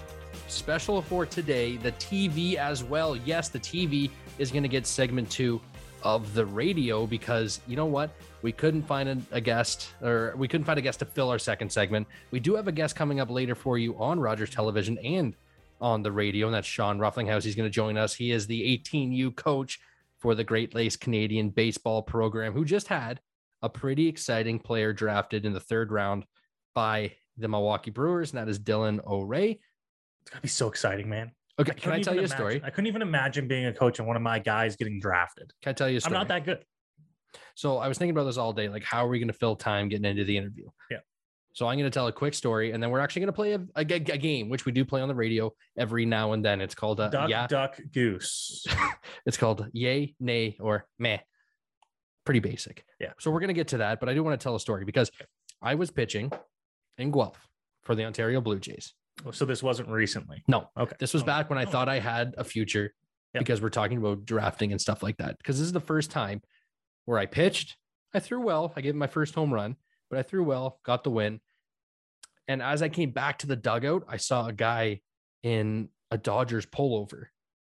[0.48, 3.14] special for today, the TV as well.
[3.14, 5.60] Yes, the TV is going to get segment two
[6.02, 8.08] of the radio because you know what?
[8.40, 11.38] We couldn't find a, a, guest or we couldn't find a guest to fill our
[11.38, 12.08] second segment.
[12.30, 15.36] We do have a guest coming up later for you on Rogers Television and
[15.78, 17.44] on the radio, and that's Sean Refflinghaus.
[17.44, 18.14] He's going to join us.
[18.14, 19.78] He is the 18U coach
[20.16, 23.20] for the Great Lakes Canadian baseball program, who just had
[23.62, 26.24] a pretty exciting player drafted in the third round
[26.74, 29.60] by the Milwaukee Brewers, and that is Dylan O'Rae.
[30.22, 31.32] It's gotta be so exciting, man.
[31.58, 32.62] Okay, can I tell you a imagine, story?
[32.64, 35.52] I couldn't even imagine being a coach and one of my guys getting drafted.
[35.62, 36.14] Can I tell you a story?
[36.14, 36.64] I'm not that good.
[37.54, 38.68] So I was thinking about this all day.
[38.68, 40.68] Like, how are we going to fill time getting into the interview?
[40.90, 40.98] Yeah.
[41.52, 43.52] So I'm going to tell a quick story, and then we're actually going to play
[43.52, 46.60] a, a, a, game, which we do play on the radio every now and then.
[46.60, 47.46] It's called a duck, yeah.
[47.46, 48.66] duck, goose.
[49.26, 51.18] it's called yay, nay, or meh.
[52.30, 52.84] Pretty basic.
[53.00, 53.12] Yeah.
[53.18, 54.84] So we're going to get to that, but I do want to tell a story
[54.84, 55.10] because
[55.60, 56.30] I was pitching
[56.96, 57.48] in Guelph
[57.82, 58.94] for the Ontario Blue Jays.
[59.26, 60.44] Oh, so this wasn't recently.
[60.46, 60.70] No.
[60.78, 60.94] Okay.
[61.00, 61.26] This was Oh.
[61.26, 61.70] back when I Oh.
[61.70, 62.94] thought I had a future
[63.34, 63.40] Yeah.
[63.40, 65.38] because we're talking about drafting and stuff like that.
[65.38, 66.40] Because this is the first time
[67.06, 67.76] where I pitched.
[68.14, 68.72] I threw well.
[68.76, 69.74] I gave my first home run,
[70.08, 71.40] but I threw well, got the win.
[72.46, 75.00] And as I came back to the dugout, I saw a guy
[75.42, 77.26] in a Dodgers pullover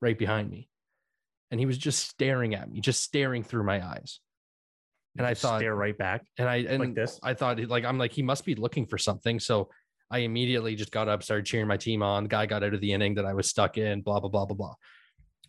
[0.00, 0.68] right behind me.
[1.50, 4.20] And he was just staring at me, just staring through my eyes.
[5.16, 6.26] And I thought, stare right back.
[6.38, 7.20] and I and like this?
[7.22, 9.38] I thought like I'm like he must be looking for something.
[9.38, 9.70] So
[10.10, 12.24] I immediately just got up, started cheering my team on.
[12.24, 14.46] The guy got out of the inning that I was stuck in, blah blah blah
[14.46, 14.74] blah blah.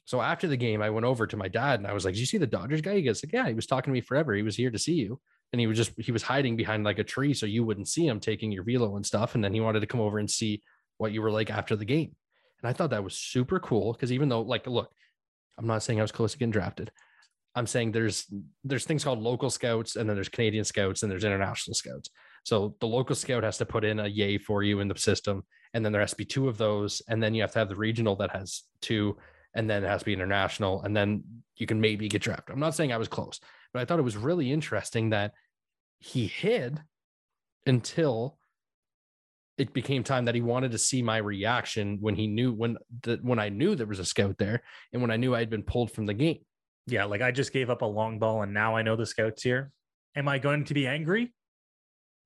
[0.06, 2.19] So after the game, I went over to my dad and I was like, "Did
[2.19, 4.36] you see the Dodgers guy?" He goes, like, "Yeah, he was talking to me forever.
[4.36, 5.19] He was here to see you."
[5.51, 8.08] And he was just he was hiding behind like a tree so you wouldn't see
[8.08, 9.36] him taking your velo and stuff.
[9.36, 10.62] And then he wanted to come over and see
[10.97, 12.15] what you were like after the game.
[12.62, 14.91] And I thought that was super cool because even though like look,
[15.58, 16.91] I'm not saying I was close to getting drafted.
[17.55, 18.25] I'm saying there's
[18.63, 22.09] there's things called local scouts and then there's Canadian scouts and there's international scouts.
[22.43, 25.43] So the local scout has to put in a yay for you in the system,
[25.73, 27.69] and then there has to be two of those, and then you have to have
[27.69, 29.17] the regional that has two,
[29.55, 31.23] and then it has to be international, and then
[31.55, 32.53] you can maybe get drafted.
[32.53, 33.39] I'm not saying I was close,
[33.73, 35.31] but I thought it was really interesting that
[35.97, 36.79] he hid
[37.65, 38.37] until
[39.57, 43.17] it became time that he wanted to see my reaction when he knew when the,
[43.21, 45.63] when I knew there was a scout there and when I knew I had been
[45.63, 46.41] pulled from the game.
[46.87, 49.41] Yeah, like I just gave up a long ball and now I know the scouts
[49.43, 49.71] here.
[50.15, 51.33] Am I going to be angry?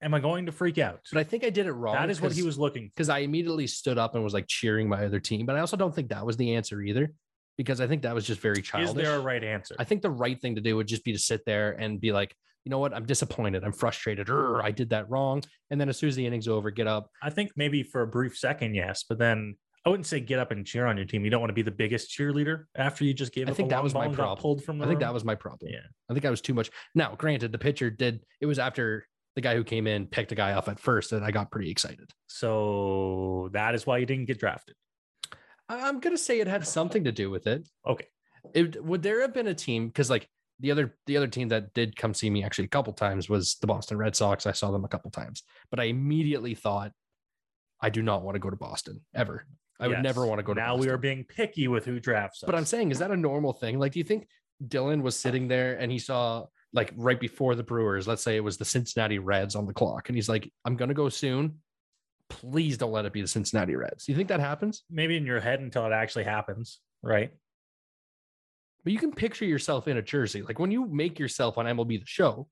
[0.02, 1.02] Am I going to freak out?
[1.12, 1.96] But I think I did it wrong.
[1.96, 2.92] that is what he was looking for.
[2.96, 5.46] because I immediately stood up and was like cheering my other team.
[5.46, 7.12] But I also don't think that was the answer either,
[7.58, 8.90] because I think that was just very childish.
[8.90, 9.76] Is there a right answer?
[9.78, 12.12] I think the right thing to do would just be to sit there and be
[12.14, 15.44] like, you know what, I'm disappointed, I'm frustrated, Urgh, I did that wrong.
[15.70, 17.10] And then as soon as the inning's over, get up.
[17.22, 20.52] I think maybe for a brief second, yes, but then I wouldn't say get up
[20.52, 21.24] and cheer on your team.
[21.24, 23.58] You don't want to be the biggest cheerleader after you just gave I up.
[23.58, 24.42] think a that was my problem.
[24.42, 25.08] Pulled from the I think room.
[25.08, 25.72] that was my problem.
[25.72, 25.80] Yeah.
[26.10, 26.70] I think I was too much.
[26.96, 28.22] Now, granted, the pitcher did.
[28.42, 31.24] It was after the guy who came in picked a guy off at first, and
[31.24, 32.12] I got pretty excited.
[32.28, 34.76] So that is why you didn't get drafted.
[35.70, 37.68] I'm gonna say it had something to do with it.
[37.88, 38.08] Okay.
[38.54, 39.88] It, would there have been a team?
[39.88, 40.28] Because like
[40.60, 43.56] the other the other team that did come see me actually a couple times was
[43.62, 44.46] the Boston Red Sox.
[44.46, 46.92] I saw them a couple times, but I immediately thought,
[47.82, 49.46] I do not want to go to Boston ever.
[49.80, 50.60] I would never want to go to.
[50.60, 52.48] Now we are being picky with who drafts us.
[52.48, 53.80] But I'm saying, is that a normal thing?
[53.80, 54.28] Like, do you think
[54.68, 58.44] Dylan was sitting there and he saw like right before the Brewers, let's say it
[58.44, 61.60] was the Cincinnati Reds on the clock, and he's like, I'm gonna go soon.
[62.30, 64.06] Please don't let it be the Cincinnati Reds.
[64.06, 64.84] Do you think that happens?
[64.90, 67.32] maybe in your head until it actually happens, right?
[68.84, 70.42] But you can picture yourself in a jersey.
[70.42, 72.48] Like when you make yourself on MLB the show,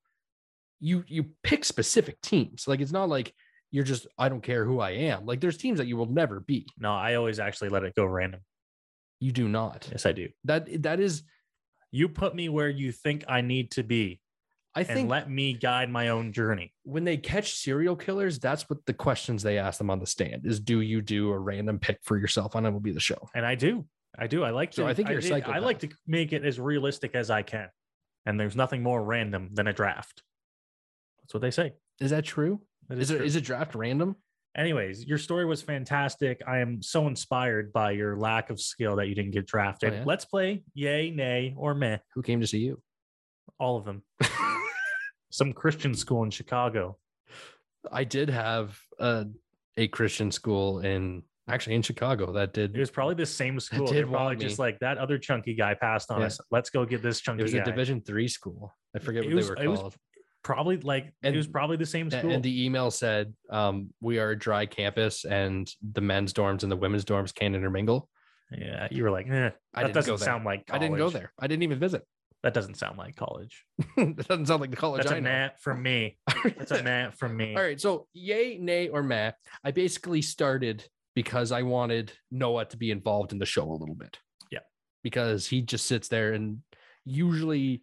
[0.79, 2.67] you you pick specific teams.
[2.67, 3.33] Like it's not like
[3.71, 5.25] you're just I don't care who I am.
[5.25, 6.67] Like there's teams that you will never be.
[6.77, 8.41] No, I always actually let it go random.
[9.19, 9.87] You do not.
[9.91, 10.29] Yes, I do.
[10.45, 11.23] That that is
[11.91, 14.21] You put me where you think I need to be
[14.75, 16.73] I and think let me guide my own journey.
[16.83, 20.45] when they catch serial killers, that's what the questions they ask them on the stand
[20.45, 23.27] is do you do a random pick for yourself on MLB the show?
[23.33, 23.85] And I do.
[24.19, 24.43] I do.
[24.43, 27.15] I like to So I think you're did- I like to make it as realistic
[27.15, 27.69] as I can.
[28.25, 30.21] And there's nothing more random than a draft.
[31.21, 31.73] That's what they say.
[31.99, 32.61] Is that true?
[32.89, 33.25] That Is it true.
[33.25, 34.15] is it draft random?
[34.55, 36.41] Anyways, your story was fantastic.
[36.47, 39.93] I am so inspired by your lack of skill that you didn't get drafted.
[39.93, 40.03] Oh, yeah?
[40.05, 41.97] Let's play yay, nay, or meh.
[42.15, 42.81] Who came to see you?
[43.59, 44.01] All of them.
[45.31, 46.97] Some Christian school in Chicago.
[47.91, 49.27] I did have a,
[49.75, 53.85] a Christian school in actually in Chicago that did It was probably the same school.
[53.87, 56.27] did They're probably want just like that other chunky guy passed on Yeah.
[56.27, 56.39] us.
[56.51, 57.59] Let's go get this chunky it was guy.
[57.59, 58.73] a division three school.
[58.95, 59.95] I forget It what was- they were it was called.
[60.47, 62.31] Probably like And- it was probably the same school.
[62.31, 66.71] And the email said, um, "We are a dry campus, and the men's dorms and
[66.71, 68.09] the women's dorms can't intermingle."
[68.49, 71.33] yeah, you were like, eh, I that didn't doesn't sound like I didn't go there.
[71.37, 72.01] I didn't even visit.
[72.43, 73.65] That doesn't sound like college.
[73.97, 75.49] that doesn't sound like the college That's I a know.
[75.59, 76.17] from me.
[76.45, 77.55] That's a nat from me.
[77.55, 79.31] All right, so yay, nay, or meh.
[79.65, 83.95] I basically started because I wanted Noah to be involved in the show a little
[83.95, 84.17] bit.
[84.49, 84.59] Yeah.
[85.03, 86.59] Because he just sits there and
[87.03, 87.81] usually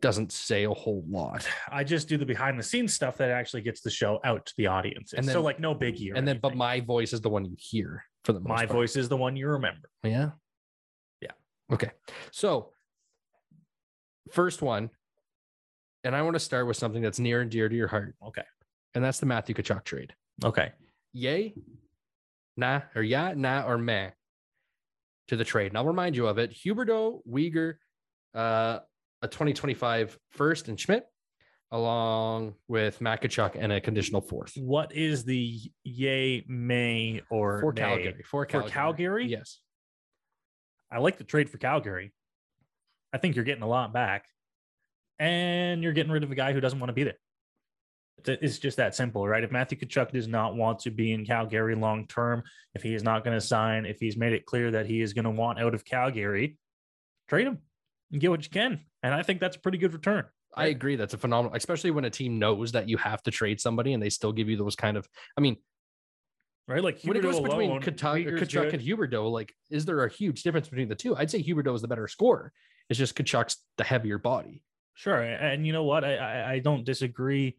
[0.00, 1.46] doesn't say a whole lot.
[1.70, 4.54] I just do the behind the scenes stuff that actually gets the show out to
[4.56, 5.12] the audience.
[5.12, 6.12] And And so like no biggie.
[6.14, 8.70] And then, but my voice is the one you hear for the most my part.
[8.70, 9.88] voice is the one you remember.
[10.02, 10.30] Yeah.
[11.20, 11.32] Yeah.
[11.72, 11.90] Okay.
[12.32, 12.72] So,
[14.30, 14.90] first one,
[16.04, 18.44] and I want to start with something that's near and dear to your heart, Okay.
[18.94, 20.14] and that's the Matthew Tkachuk trade.
[20.44, 20.72] Okay.
[21.12, 21.54] Yay,
[22.56, 24.10] nah, or yeah, nah, or meh
[25.28, 25.68] to the trade.
[25.68, 26.52] And I'll remind you of it.
[26.52, 27.74] Huberdeau, Weegar,
[28.34, 28.78] uh,
[29.22, 31.02] a 2025 first and Schwindt,
[31.70, 34.52] along with Matt Tkachuk and a conditional fourth.
[34.56, 37.82] What is the yay, may, or For nay?
[37.82, 38.22] Calgary.
[38.22, 38.70] For For Calgary.
[38.70, 39.26] Calgary?
[39.28, 39.60] Yes.
[40.90, 42.12] I like the trade for Calgary.
[43.12, 44.24] I think you're getting a lot back,
[45.18, 47.18] and you're getting rid of a guy who doesn't want to be there.
[48.26, 49.42] It's just that simple, right?
[49.42, 52.42] If Matthew Tkachuk does not want to be in Calgary long term,
[52.74, 55.14] if he is not going to sign, if he's made it clear that he is
[55.14, 56.58] going to want out of Calgary,
[57.28, 57.58] trade him
[58.12, 58.80] and get what you can.
[59.02, 60.24] And I think that's a pretty good return.
[60.54, 60.96] I agree.
[60.96, 64.02] That's a phenomenal, especially when a team knows that you have to trade somebody and
[64.02, 65.08] they still give you those kind of.
[65.36, 65.56] I mean,
[66.70, 66.84] Right?
[66.84, 70.44] Like when it goes between alone, Tkachuk, Tkachuk and Huberdeau, like, is there a huge
[70.44, 71.16] difference between the two?
[71.16, 72.52] I'd say Huberdeau is the better scorer.
[72.88, 74.62] It's just Tkachuk's the heavier body.
[74.94, 76.04] Sure, and you know what?
[76.04, 77.56] I I, I don't disagree,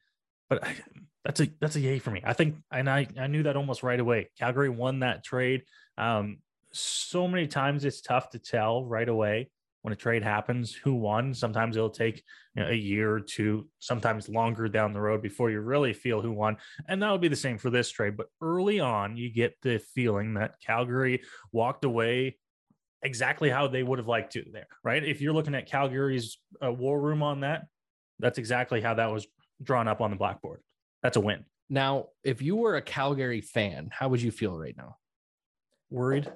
[0.50, 0.78] but I,
[1.26, 2.22] that's a that's a yay for me.
[2.24, 4.30] I think, and I I knew that almost right away.
[4.40, 5.64] Calgary won that trade.
[5.98, 6.38] Um,
[6.72, 9.50] so many times it's tough to tell right away
[9.82, 11.34] when a trade happens who won.
[11.34, 12.24] Sometimes it'll take
[12.56, 16.22] you know, a year or two, sometimes longer down the road before you really feel
[16.22, 16.58] who won.
[16.88, 18.17] And that would be the same for this trade.
[18.17, 22.38] But early on, you get the feeling that Calgary walked away
[23.04, 25.04] exactly how they would have liked to there, right?
[25.04, 27.65] If you're looking at Calgary's uh, war room on that,
[28.20, 29.26] that's exactly how that was
[29.63, 30.62] drawn up on the blackboard.
[31.02, 31.46] That's a win.
[31.70, 34.98] Now, if you were a Calgary fan, how would you feel right now?
[35.89, 36.32] Worried.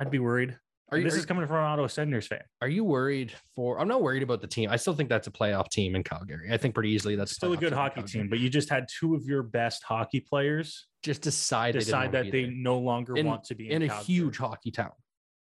[0.00, 0.56] I'd be worried.
[0.92, 2.42] Are you, this are, is coming from an Ottawa Senators fan.
[2.60, 3.80] are you worried for?
[3.80, 4.68] I'm not worried about the team.
[4.70, 6.52] I still think that's a playoff team in Calgary.
[6.52, 9.14] I think pretty easily that's Still a good hockey team, but you just had two
[9.14, 13.44] of your best hockey players Just decide decide that they wanna no longer in, want
[13.44, 14.04] to be in in, a Calgary.
[14.04, 14.92] huge hockey town.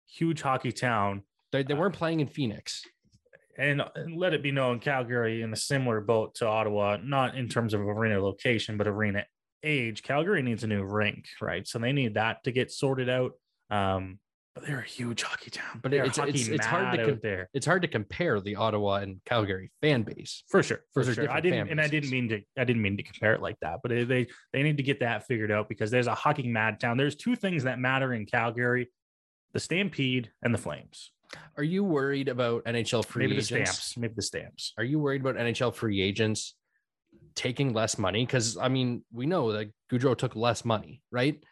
[0.06, 1.24] huge hockey town.
[1.54, 2.84] They, they weren't playing in Phoenix.
[3.58, 7.48] and, and let it be known Calgary in a similar boat to Ottawa, not in
[7.48, 9.26] terms of arena location, but arena
[9.64, 10.04] age.
[10.04, 11.66] Calgary needs a new rink, right?
[11.66, 13.32] So they need that to get sorted out.
[13.70, 14.20] Um,
[14.60, 15.80] but they're a huge hockey town.
[15.82, 18.96] But it's- it's- it's hard to mad com- there It's hard to compare the Ottawa
[18.96, 20.44] and Calgary fan base.
[20.50, 20.84] for sure.
[20.94, 21.30] For Those sure.
[21.32, 22.42] I didn't, and I didn't mean to.
[22.58, 23.80] I didn't mean to compare it like that.
[23.84, 26.98] But they they, need to get that figured out because there's a hockey mad town.
[26.98, 28.90] There's two things that matter in Calgary:
[29.54, 31.12] the Stampede and the Flames.
[31.58, 33.72] Are you worried about NHL free Maybe the agents?
[33.72, 33.98] stamps.
[33.98, 34.74] Maybe the stamps.
[34.78, 36.56] Are you worried about NHL free agents
[37.36, 38.26] taking less money?
[38.26, 41.44] Because I mean, we know that Gaudreau took less money, right?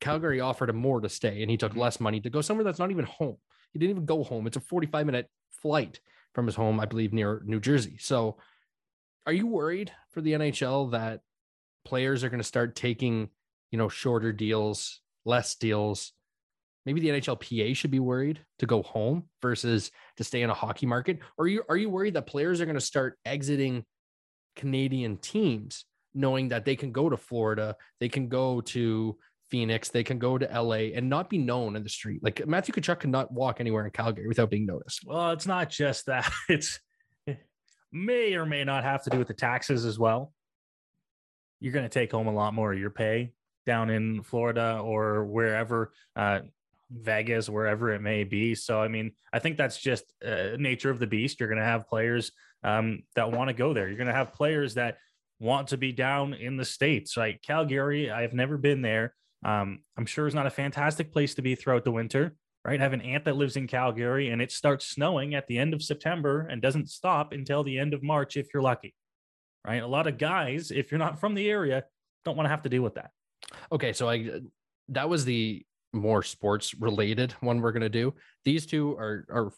[0.00, 1.80] Calgary offered him more to stay, and he took mm-hmm.
[1.80, 3.36] less money to go somewhere that's not even home.
[3.72, 4.46] He didn't even go home.
[4.46, 6.00] It's a 45 minute flight
[6.34, 7.96] from his home, I believe, near New Jersey.
[7.98, 8.38] So,
[9.26, 11.20] are you worried for the NHL that
[11.84, 13.28] players are going to start taking,
[13.70, 16.12] you know, shorter deals, less deals?
[16.86, 20.86] Maybe the NHLPA should be worried to go home versus to stay in a hockey
[20.86, 21.18] market.
[21.36, 23.84] Or are you are you worried that players are going to start exiting
[24.56, 25.84] Canadian teams,
[26.14, 29.16] knowing that they can go to Florida, they can go to
[29.50, 32.22] Phoenix, they can go to LA and not be known in the street.
[32.22, 35.04] Like Matthew Tkachuk cannot walk anywhere in Calgary without being noticed.
[35.04, 36.30] Well, it's not just that.
[36.48, 36.80] It's
[37.92, 40.32] may or may not have to do with the taxes as well.
[41.58, 43.32] You're going to take home a lot more of your pay
[43.66, 46.40] down in Florida or wherever, uh,
[46.90, 48.54] Vegas, wherever it may be.
[48.54, 51.38] So, I mean, I think that's just uh, nature of the beast.
[51.38, 52.32] You're going to have players
[52.62, 53.88] um, that want to go there.
[53.88, 54.98] You're going to have players that
[55.38, 57.16] want to be down in the states.
[57.16, 59.14] Like Calgary, I've never been there.
[59.44, 62.78] Um, I'm sure it's not a fantastic place to be throughout the winter, right?
[62.78, 65.74] I have an aunt that lives in Calgary, and it starts snowing at the end
[65.74, 68.94] of September and doesn't stop until the end of March if you're lucky,
[69.66, 69.82] right?
[69.82, 71.84] A lot of guys, if you're not from the area,
[72.24, 73.10] don't want to have to deal with that.
[73.72, 74.40] Okay, so I
[74.88, 78.14] that was the more sports related one we're going to do.
[78.44, 79.52] These two are are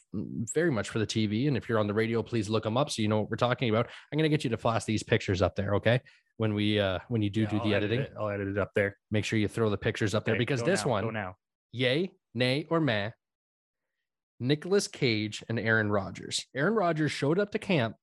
[0.55, 2.91] very much for the TV and if you're on the radio please look them up
[2.91, 3.89] so you know what we're talking about.
[4.11, 6.01] I'm going to get you to flash these pictures up there, okay?
[6.39, 8.13] When we uh when you do Yeah, do I'll the edit editing, it.
[8.19, 8.97] I'll edit it up there.
[9.11, 11.37] make sure you throw the pictures up there Okay, because this now, one now.
[11.73, 13.11] yay, nay or meh.
[14.41, 16.47] Nicolas Cage and Aaron Rodgers.
[16.57, 17.95] Aaron Rodgers showed up to camp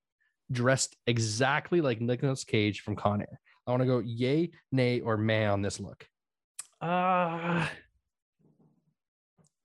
[0.51, 3.39] dressed exactly like Nicolas Cage from Con Air.
[3.67, 6.07] I want to go yay, nay, or meh on this look.
[6.81, 7.67] Uh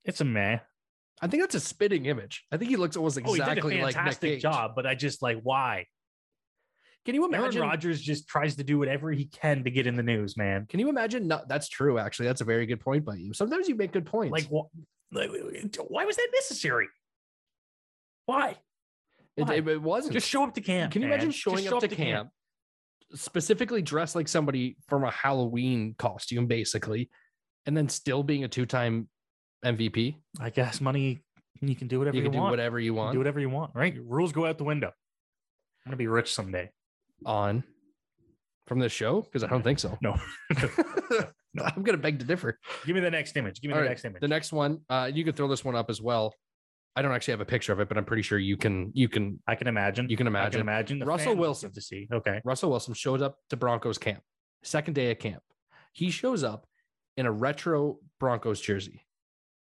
[0.04, 0.58] it's a meh.
[1.22, 2.44] I think that's a spitting image.
[2.52, 4.42] I think he looks almost exactly Oh, he did a like Nick fantastic Cage.
[4.42, 5.86] job, but I just like why?
[7.04, 7.62] Can you Aaron imagine?
[7.62, 10.66] Rodgers just tries to do whatever he can to get in the news, man.
[10.66, 11.28] Can you imagine?
[11.28, 11.98] No, that's true.
[11.98, 13.34] Actually, that's a very good point by you.
[13.34, 14.32] Sometimes you make good points.
[14.32, 14.68] Like, wh-
[15.14, 15.30] like,
[15.88, 16.88] why was that necessary?
[18.26, 18.56] Why?
[19.36, 20.14] it, it, it wasn't.
[20.14, 20.92] Just show up to camp.
[20.92, 21.14] Can you man.
[21.14, 22.30] imagine showing show up to camp,
[23.14, 27.10] specifically dressed like somebody from a Halloween costume, basically,
[27.66, 29.08] and then still being a two-time
[29.64, 30.16] MVP?
[30.40, 31.22] I guess money.
[31.60, 32.24] You can do whatever You want.
[32.24, 32.50] you, can do want.
[32.50, 33.94] whatever you You want Do whatever you want, right?
[34.02, 34.88] Rules go out the window.
[34.88, 36.70] I'm gonna be rich someday.
[37.26, 37.64] On
[38.66, 39.98] from this show because I don't think so.
[41.56, 41.64] No.
[41.64, 42.58] I'm gonna beg to differ.
[42.84, 43.60] Give me the next image.
[43.60, 44.20] Give me All the right, next image.
[44.20, 46.34] The next one, uh, you could throw this one up as well.
[46.96, 48.90] I don't actually have a picture of it, but I'm pretty sure you can.
[48.92, 49.40] You can.
[49.46, 50.08] I can imagine.
[50.08, 50.60] You can I can imagine.
[50.62, 50.98] imagine.
[50.98, 51.72] The Russell Wilson.
[51.72, 52.08] to see.
[52.12, 52.40] Okay.
[52.44, 54.22] Russell Wilson shows up to Broncos camp,
[54.64, 55.42] second day of camp.
[55.92, 56.66] He shows up
[57.16, 59.04] in a retro Broncos jersey,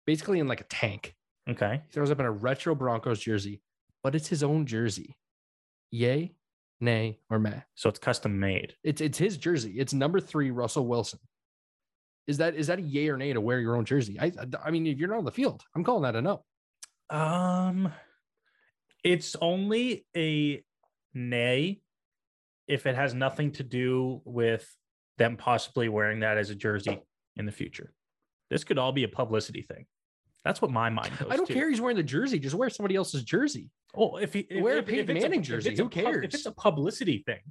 [0.05, 1.15] basically in like a tank.
[1.49, 1.83] Okay.
[1.87, 3.61] He throws up in a retro Broncos jersey,
[4.03, 5.15] but it's his own jersey.
[5.91, 6.35] Yay,
[6.79, 7.61] nay, or meh?
[7.75, 8.73] So it's custom made.
[8.83, 9.75] It's it's his jersey.
[9.77, 11.19] It's number three, Russell Wilson.
[12.27, 14.19] Is that is that a yay or nay to wear your own jersey?
[14.19, 14.31] I
[14.63, 16.43] I mean, if you're not on the field, I'm calling that a no.
[17.09, 17.91] Um,
[19.03, 20.63] it's only a
[21.13, 21.81] nay
[22.67, 24.69] if it has nothing to do with
[25.17, 27.01] them possibly wearing that as a jersey
[27.37, 27.93] in the future.
[28.49, 29.85] This could all be a publicity thing.
[30.47, 31.27] That's what my mind goes.
[31.29, 31.53] I don't to.
[31.53, 31.69] care.
[31.69, 32.39] He's wearing the jersey.
[32.39, 33.69] Just wear somebody else's jersey.
[33.95, 35.97] Oh, if he if, Wear a if- if Peyton Manning if jersey, a who pub-
[35.97, 36.25] if cares?
[36.33, 37.41] it's a publicity thing,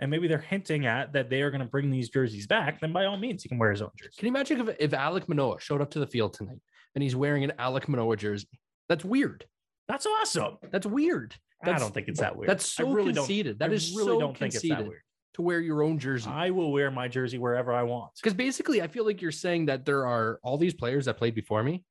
[0.00, 2.92] and maybe they're hinting at that they are going to bring these jerseys back, then
[2.92, 4.10] by all means he can wear his own jersey.
[4.18, 6.58] Can you imagine if, if Alek Manoah showed up to the field tonight
[6.94, 8.48] and he's wearing an Alek Manoah jersey?
[8.88, 9.44] That's weird.
[9.88, 10.58] That's awesome.
[10.72, 11.34] That's weird.
[11.62, 12.48] I don't think it's that weird.
[12.48, 13.58] That's I so really conceited.
[13.60, 15.02] That I is really so don't think it's that conceited weird.
[15.34, 16.28] to wear your own jersey.
[16.30, 18.12] I will wear my jersey wherever I want.
[18.20, 21.34] Because basically, I feel like you're saying that there are all these players that played
[21.34, 21.84] before me.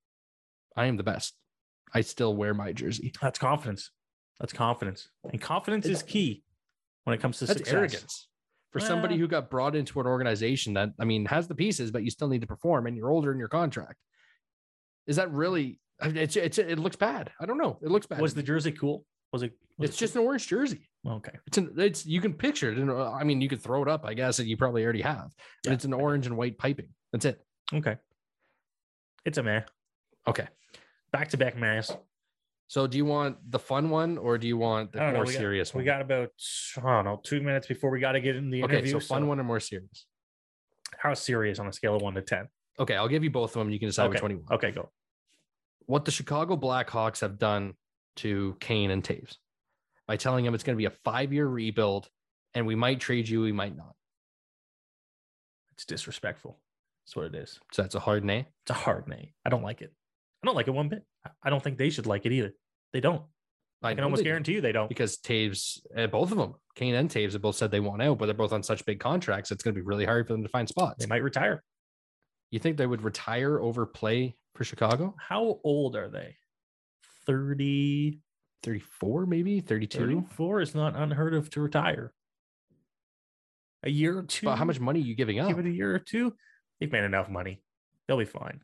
[0.75, 1.35] I am the best.
[1.93, 3.13] I still wear my jersey.
[3.21, 3.91] That's confidence.
[4.39, 6.43] That's confidence, and confidence is key
[7.05, 7.73] when it comes to success.
[7.73, 8.27] arrogance
[8.71, 12.03] for somebody who got brought into an organization that I mean has the pieces, but
[12.03, 13.95] you still need to perform, and you're older in your contract.
[15.07, 15.79] Is that really?
[16.01, 17.31] It's, it's it looks bad.
[17.39, 17.79] I don't know.
[17.81, 18.19] It looks bad.
[18.19, 19.05] Was the jersey cool?
[19.31, 19.53] Was it?
[19.77, 20.89] was It's it just an orange jersey.
[21.07, 21.31] okay.
[21.47, 22.77] It's an it's you can picture it.
[22.77, 24.03] And uh, I mean, you could throw it up.
[24.03, 25.31] I guess and you probably already have.
[25.63, 25.73] But Yeah.
[25.75, 26.89] it's an orange and white piping.
[27.13, 27.39] That's it.
[27.73, 27.95] Okay.
[29.23, 29.61] It's a meh.
[30.27, 30.47] Okay.
[31.15, 31.95] Back to back mess.
[32.67, 35.32] So do you want the fun one or do you want the know, more we
[35.32, 35.82] got- serious one?
[35.82, 36.32] We got about
[36.78, 38.99] I don't know two minutes before we got to get in the okay, interview.
[38.99, 40.08] so fun one or more serious.
[40.97, 42.49] How serious on a scale of one to ten?
[42.78, 43.69] Okay, I'll give you both of them.
[43.69, 44.15] You can decide okay.
[44.15, 44.51] which one you want.
[44.51, 44.89] Okay, go.
[45.86, 47.75] What the Chicago Blackhawks have done
[48.17, 49.38] to Kane and Toews
[50.08, 52.10] by telling him it's going to be a five-year rebuild
[52.56, 53.95] and we might trade you, we might not.
[55.73, 56.58] It's disrespectful.
[57.06, 57.60] That's what it is.
[57.71, 58.47] So that's a hard nay.
[58.63, 59.34] It's a hard nay.
[59.45, 59.93] I don't like it.
[60.45, 61.03] I don't like it one bit.
[61.25, 62.53] I- I don't think they should like it either.
[62.93, 63.23] They don't.
[63.84, 64.88] I, can almost guarantee you they don't.
[64.89, 68.17] because Toews, uh, both of them, Kane and Toews, have both said they want out,
[68.17, 69.51] but they're both on such big contracts.
[69.51, 71.03] It's going to be really hard for them to find spots.
[71.03, 71.63] They might retire.
[72.51, 75.15] You think they would retire over play for Chicago?
[75.19, 76.36] How old are they?
[77.27, 78.19] 30,
[78.63, 79.98] 34, maybe 32.
[80.00, 82.13] 34 is not unheard of to retire.
[83.83, 84.46] A year or two.
[84.48, 85.48] But how much money are you giving up?
[85.50, 86.33] Give it a year or two.
[86.79, 87.62] They've made enough money.
[88.08, 88.62] They'll be fine.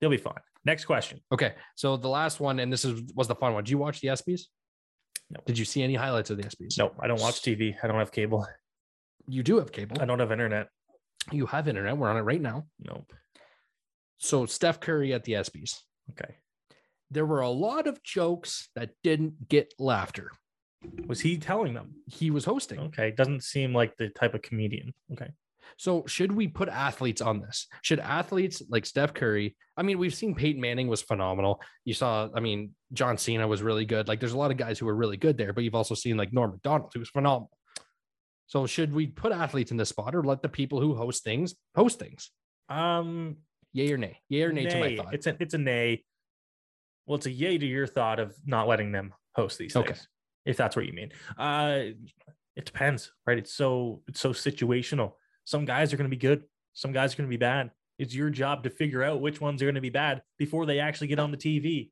[0.00, 0.34] They'll be fine.
[0.66, 1.20] Next question.
[1.30, 3.62] Okay, so the last one, and this is was the fun one.
[3.62, 4.42] Did you watch the ESPYS?
[5.30, 5.40] No.
[5.46, 6.76] Did you see any highlights of the ESPYS?
[6.76, 7.76] No, I don't watch TV.
[7.80, 8.44] I don't have cable.
[9.28, 9.96] You do have cable.
[10.00, 10.68] I don't have internet.
[11.30, 11.96] You have internet.
[11.96, 12.66] We're on it right now.
[12.80, 13.12] Nope.
[14.18, 15.82] So Steph Curry at the ESPYS.
[16.10, 16.34] Okay.
[17.12, 20.32] There were a lot of jokes that didn't get laughter.
[21.06, 21.94] Was he telling them?
[22.06, 22.80] He was hosting.
[22.80, 24.94] Okay, doesn't seem like the type of comedian.
[25.12, 25.30] Okay.
[25.76, 27.66] So should we put athletes on this?
[27.82, 29.56] Should athletes like Steph Curry?
[29.76, 31.60] I mean, we've seen Peyton Manning was phenomenal.
[31.84, 34.08] You saw, I mean, John Cena was really good.
[34.08, 36.16] Like, there's a lot of guys who were really good there, but you've also seen
[36.16, 37.50] like Norm Macdonald, who was phenomenal.
[38.46, 41.54] So should we put athletes in this spot or let the people who host things
[41.74, 42.30] host things?
[42.68, 43.36] Um,
[43.72, 44.20] yay or nay?
[44.28, 44.70] Yay or nay, nay.
[44.70, 45.14] to my thought?
[45.14, 46.04] It's a it's a nay.
[47.06, 50.08] Well, it's a yay to your thought of not letting them host these things.
[50.44, 51.10] If that's what you mean.
[51.36, 51.80] Uh
[52.54, 53.36] it depends, right?
[53.36, 55.12] It's so it's so situational.
[55.46, 56.44] Some guys are going to be good,
[56.74, 57.70] some guys are going to be bad.
[57.98, 60.80] It's your job to figure out which ones are going to be bad before they
[60.80, 61.90] actually get on the TV.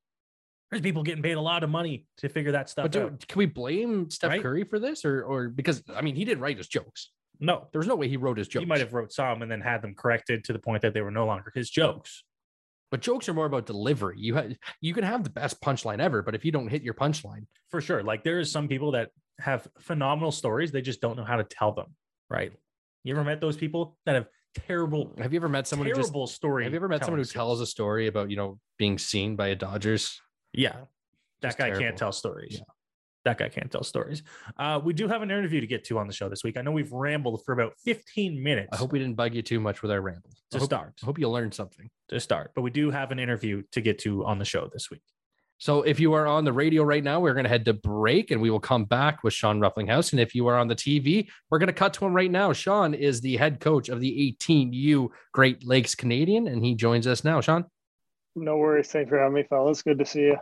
[0.70, 3.26] There's people getting paid a lot of money to figure that stuff but out.
[3.26, 4.42] Can we blame Steph right?
[4.42, 7.10] Curry for this, or or because I mean he didn't write his jokes.
[7.40, 8.62] No, there was no way he wrote his jokes.
[8.62, 11.00] He might have wrote some and then had them corrected to the point that they
[11.00, 12.24] were no longer his jokes.
[12.90, 14.16] But jokes are more about delivery.
[14.18, 16.94] You have you can have the best punchline ever, but if you don't hit your
[16.94, 18.02] punchline, for sure.
[18.02, 21.44] Like there is some people that have phenomenal stories, they just don't know how to
[21.44, 21.94] tell them.
[22.30, 22.52] Right?
[23.04, 24.26] You ever met those people that have
[24.66, 25.14] terrible?
[25.18, 26.64] Have you ever met someone terrible who just, story?
[26.64, 29.48] Have you ever met someone who tells a story about you know being seen by
[29.48, 30.20] a Dodgers?
[30.52, 30.76] Yeah,
[31.42, 31.84] that guy terrible.
[31.84, 32.54] can't tell stories.
[32.54, 32.64] Yeah.
[33.24, 34.22] That guy can't tell stories.
[34.58, 36.58] Uh, we do have an interview to get to on the show this week.
[36.58, 38.68] I know we've rambled for about 15 minutes.
[38.70, 40.30] I hope we didn't bug you too much with our ramble.
[40.50, 40.92] To I hope, start.
[41.02, 41.88] I hope you learned something.
[42.10, 42.52] To start.
[42.54, 45.00] But we do have an interview to get to on the show this week.
[45.64, 48.30] So if you are on the radio right now, we're going to head to break
[48.30, 50.12] and we will come back with Sean Refflinghaus.
[50.12, 52.52] And if you are on the TV, we're going to cut to him right now.
[52.52, 57.24] Sean is the head coach of the 18U Great Lakes Canadian, and he joins us
[57.24, 57.40] now.
[57.40, 57.64] Sean?
[58.36, 58.88] No worries.
[58.88, 59.80] Thanks for having me, fellas.
[59.80, 60.36] Good to see you.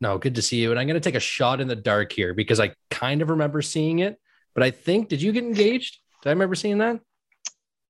[0.00, 0.72] No, good to see you.
[0.72, 3.30] And I'm going to take a shot in the dark here because I kind of
[3.30, 4.18] remember seeing it,
[4.54, 5.98] but I think, did you get engaged?
[6.24, 6.98] Did I remember seeing that?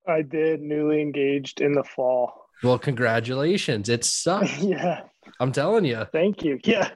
[0.07, 2.40] I did, newly engaged in the fall.
[2.63, 3.89] Well, congratulations.
[3.89, 4.59] It sucks.
[4.59, 5.03] yeah.
[5.39, 6.07] I'm telling you.
[6.13, 6.59] Thank you.
[6.65, 6.91] Yeah.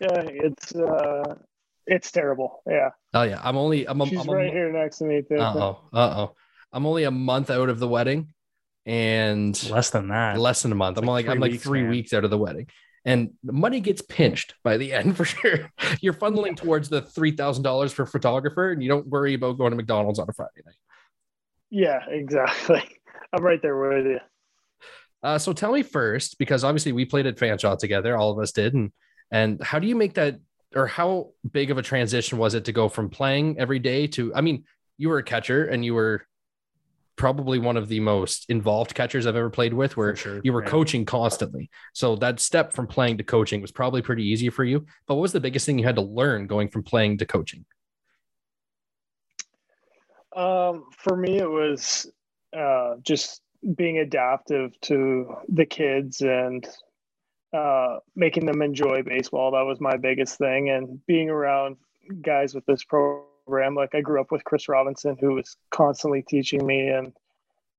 [0.00, 0.22] Yeah.
[0.26, 1.34] It's, uh,
[1.86, 2.62] it's terrible.
[2.68, 2.90] Yeah.
[3.14, 3.40] Oh yeah.
[3.42, 5.22] I'm only, I'm, She's I'm right here next to me.
[5.30, 5.80] Uh oh.
[5.92, 6.34] Uh oh.
[6.72, 8.34] I'm only a month out of the wedding
[8.84, 10.38] and less than that.
[10.38, 10.98] Less than a month.
[10.98, 11.90] It's I'm like, like I'm like three man.
[11.90, 12.66] weeks out of the wedding
[13.06, 15.70] and the money gets pinched by the end for sure.
[16.02, 19.70] You're funneling towards the three thousand dollars for photographer, and you don't worry about going
[19.70, 20.74] to McDonald's on a Friday night.
[21.70, 22.82] Yeah, exactly.
[23.32, 24.18] I'm right there with you.
[25.26, 28.52] Uh, so tell me first, because obviously we played at Fanshawe together, all of us
[28.52, 28.92] did, and
[29.32, 30.38] and how do you make that,
[30.72, 34.32] or how big of a transition was it to go from playing every day to?
[34.36, 34.62] I mean,
[34.98, 36.24] you were a catcher and you were
[37.16, 40.62] probably one of the most involved catchers I've ever played with, where sure, you were
[40.62, 40.70] yeah.
[40.70, 41.70] coaching constantly.
[41.92, 44.86] So that step from playing to coaching was probably pretty easy for you.
[45.08, 47.64] But what was the biggest thing you had to learn going from playing to coaching?
[50.36, 52.08] Um, for me, it was
[52.56, 53.40] uh, just
[53.74, 56.66] being adaptive to the kids and
[57.52, 59.52] uh, making them enjoy baseball.
[59.52, 61.76] That was my biggest thing, and being around
[62.22, 63.74] guys with this program.
[63.74, 67.12] Like I grew up with Chris Robinson, who was constantly teaching me, and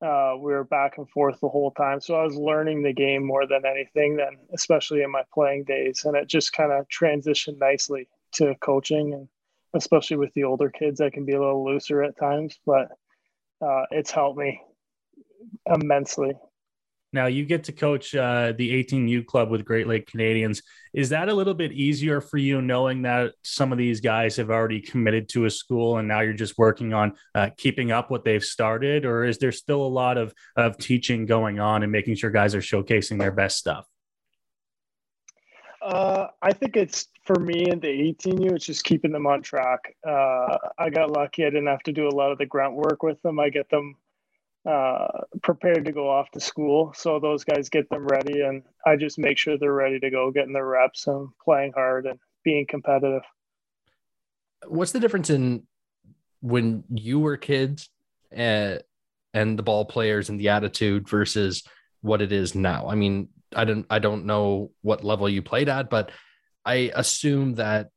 [0.01, 2.01] uh, we were back and forth the whole time.
[2.01, 6.05] So I was learning the game more than anything, then especially in my playing days,
[6.05, 9.27] and it just kind of transitioned nicely to coaching, and
[9.73, 12.89] especially with the older kids, I can be a little looser at times, but
[13.61, 14.61] uh, it's helped me
[15.65, 16.33] immensely.
[17.13, 20.61] Now you get to coach uh, the 18U club with Great Lake Canadians.
[20.93, 24.49] Is that a little bit easier for you, knowing that some of these guys have
[24.49, 28.25] already committed to a school and now you're just working on uh, keeping up what
[28.25, 32.15] they've started, or is there still a lot of of teaching going on and making
[32.15, 33.87] sure guys are showcasing their best stuff?
[35.81, 39.95] Uh, I think it's for me and the 18U, it's just keeping them on track.
[40.05, 43.01] Uh, I got lucky; I didn't have to do a lot of the grunt work
[43.01, 43.39] with them.
[43.39, 43.95] I get them
[44.67, 46.93] uh, prepared to go off to school.
[46.95, 50.29] So those guys get them ready, and I just make sure they're ready to go,
[50.31, 53.21] getting their reps and playing hard and being competitive.
[54.67, 55.63] What's the difference in
[56.41, 57.89] when you were kids
[58.31, 58.81] and,
[59.33, 61.63] and the ball players and the attitude versus
[62.01, 62.87] what it is now?
[62.89, 66.11] I mean, I don't I don't know what level you played at, but
[66.65, 67.89] I assume that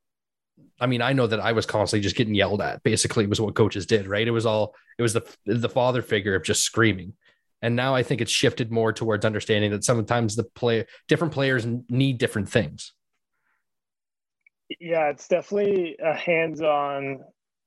[0.80, 2.82] I mean, I know that I was constantly just getting yelled at.
[2.82, 4.26] Basically, was what coaches did, right?
[4.26, 7.14] It was all it was the the father figure of just screaming.
[7.62, 11.66] And now I think it's shifted more towards understanding that sometimes the play different players
[11.88, 12.92] need different things.
[14.78, 17.20] Yeah, it's definitely a hands-on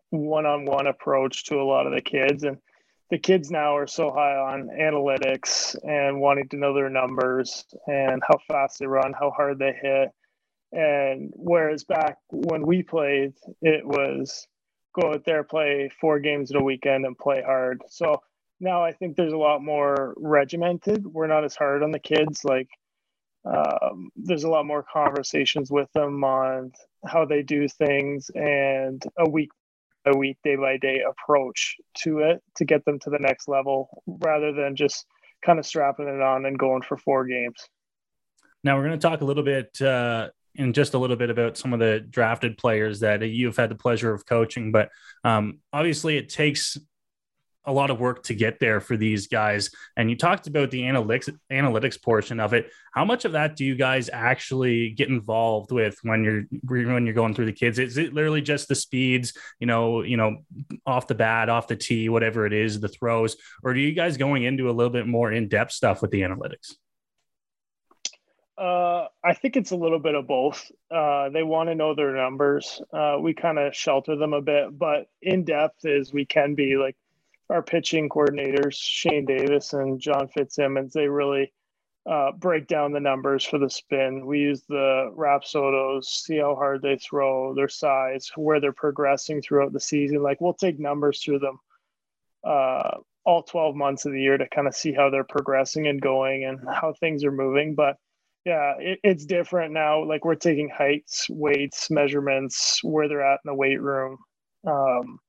[0.09, 2.57] one-on-one approach to a lot of the kids and
[3.09, 8.23] the kids now are so high on analytics and wanting to know their numbers and
[8.27, 10.09] how fast they run, how hard they hit
[10.73, 14.47] and whereas back when we played, it was
[14.99, 17.81] go out there, play four games in a weekend, and play hard.
[17.89, 18.21] So
[18.59, 21.05] now I think there's a lot more regimented.
[21.05, 22.43] We're not as hard on the kids.
[22.43, 22.69] Like
[23.45, 26.71] um, there's a lot more conversations with them on
[27.05, 29.49] how they do things and a week
[30.05, 34.03] a week, day by day approach to it to get them to the next level
[34.05, 35.05] rather than just
[35.45, 37.69] kind of strapping it on and going for four games.
[38.63, 41.57] Now we're going to talk a little bit uh, in just a little bit about
[41.57, 44.89] some of the drafted players that you've had the pleasure of coaching, but
[45.23, 46.77] um, obviously it takes
[47.65, 49.69] a lot of work to get there for these guys.
[49.95, 52.69] And you talked about the analytics analytics portion of it.
[52.93, 57.15] How much of that do you guys actually get involved with when you're when you're
[57.15, 57.79] going through the kids?
[57.79, 60.37] Is it literally just the speeds, you know, you know,
[60.85, 64.17] off the bat, off the tee, whatever it is, the throws, or do you guys
[64.17, 66.73] going into a little bit more in depth stuff with the analytics?
[68.63, 70.71] Uh, I think it's a little bit of both.
[70.89, 72.81] Uh, they want to know their numbers.
[72.93, 76.77] Uh, we kind of shelter them a bit, but in depth is we can be
[76.77, 76.95] like
[77.49, 81.51] our pitching coordinators, Shane Davis and John Fitzsimmons, they really
[82.09, 84.25] uh, break down the numbers for the spin.
[84.25, 89.73] We use the Rapsodos, see how hard they throw, their size, where they're progressing throughout
[89.73, 90.23] the season.
[90.23, 91.59] Like we'll take numbers through them
[92.45, 96.01] uh, all 12 months of the year to kind of see how they're progressing and
[96.01, 97.75] going and how things are moving.
[97.75, 97.97] But
[98.45, 100.03] yeah, it, it's different now.
[100.03, 104.17] Like we're taking heights, weights, measurements, where they're at in the weight room.
[104.67, 105.19] Um,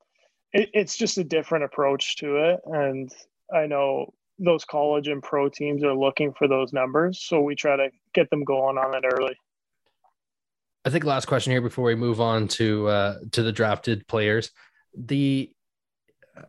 [0.52, 2.60] it, it's just a different approach to it.
[2.66, 3.10] And
[3.54, 7.22] I know those college and pro teams are looking for those numbers.
[7.22, 9.36] So we try to get them going on it early.
[10.84, 14.50] I think last question here before we move on to uh, to the drafted players.
[14.96, 15.50] The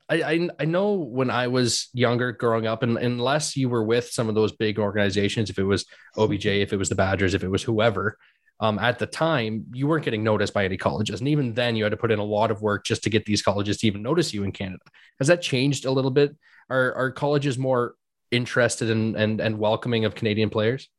[0.10, 4.10] I, I, I know when I was younger growing up, and unless you were with
[4.10, 5.86] some of those big organizations, if it was
[6.18, 8.18] OBJ, if it was the Badgers, if it was whoever,
[8.60, 11.20] um, at the time, you weren't getting noticed by any colleges.
[11.20, 13.26] And even then, you had to put in a lot of work just to get
[13.26, 14.84] these colleges to even notice you in Canada.
[15.20, 16.36] Has that changed a little bit?
[16.70, 17.96] Are, are colleges more
[18.32, 20.90] interested in and, and welcoming of Canadian players?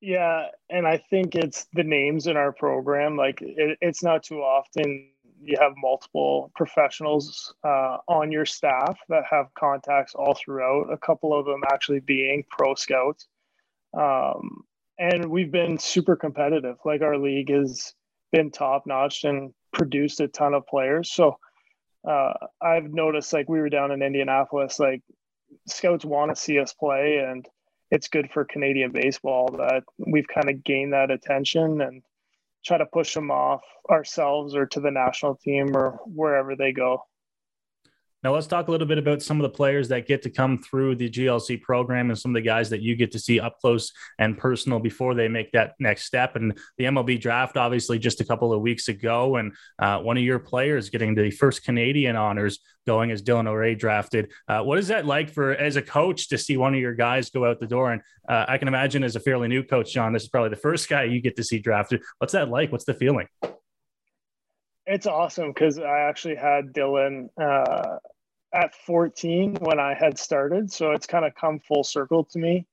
[0.00, 0.46] Yeah.
[0.70, 3.16] And I think it's the names in our program.
[3.16, 5.08] Like, it, it's not too often
[5.46, 11.38] you have multiple professionals uh, on your staff that have contacts all throughout, a couple
[11.38, 13.26] of them actually being pro scouts.
[13.96, 14.64] Um,
[14.98, 16.76] and we've been super competitive.
[16.84, 17.94] Like our league has
[18.32, 21.10] been top notch and produced a ton of players.
[21.10, 21.38] So
[22.08, 25.02] uh, I've noticed like we were down in Indianapolis, like
[25.66, 27.46] scouts want to see us play, and
[27.90, 32.02] it's good for Canadian baseball that we've kind of gained that attention and
[32.66, 37.04] try to push them off ourselves or to the national team or wherever they go.
[38.24, 40.56] Now let's talk a little bit about some of the players that get to come
[40.56, 43.60] through the GLC program and some of the guys that you get to see up
[43.60, 46.34] close and personal before they make that next step.
[46.34, 50.22] And the MLB draft, obviously, just a couple of weeks ago, and uh, one of
[50.22, 54.32] your players getting the first Canadian honors going as Dylan O'Rae drafted.
[54.48, 57.28] Uh, what is that like for as a coach to see one of your guys
[57.28, 57.92] go out the door?
[57.92, 60.56] And uh, I can imagine as a fairly new coach, John, this is probably the
[60.56, 62.00] first guy you get to see drafted.
[62.18, 62.72] What's that like?
[62.72, 63.28] What's the feeling?
[64.86, 67.98] It's awesome because I actually had Dylan uh,
[68.54, 70.72] at 14 when I had started.
[70.72, 72.66] So it's kind of come full circle to me.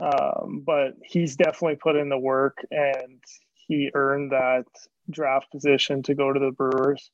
[0.00, 3.22] Um, but he's definitely put in the work and
[3.68, 4.64] he earned that
[5.10, 7.10] draft position to go to the Brewers.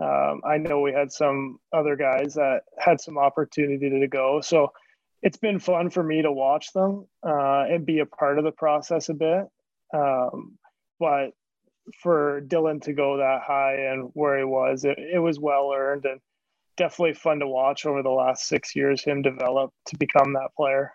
[0.00, 4.40] Um, I know we had some other guys that had some opportunity to go.
[4.40, 4.72] So
[5.22, 8.52] it's been fun for me to watch them uh, and be a part of the
[8.52, 9.44] process a bit.
[9.92, 10.58] Um,
[10.98, 11.30] but
[12.02, 16.04] for Dylan to go that high and where he was, it, it was well earned.
[16.04, 16.20] And
[16.80, 20.90] definitely fun to watch over the last six years him develop to become that player.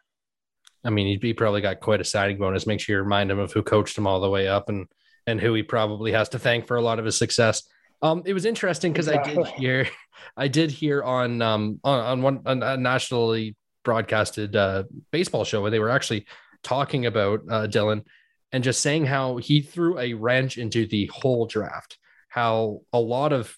[0.84, 2.66] I mean, he probably got quite a signing bonus.
[2.66, 4.88] Make sure you remind him of who coached him all the way up and
[5.28, 7.64] and who he probably has to thank for a lot of his success.
[8.02, 9.08] Um, it was interesting because.
[9.08, 9.88] I did hear,
[10.38, 15.62] I did hear on um on, on one on a nationally broadcasted uh, baseball show
[15.62, 16.26] where they were actually
[16.64, 18.04] talking about uh, Dylan
[18.52, 22.00] and just saying how he threw a wrench into the whole draft.
[22.28, 23.56] How a lot of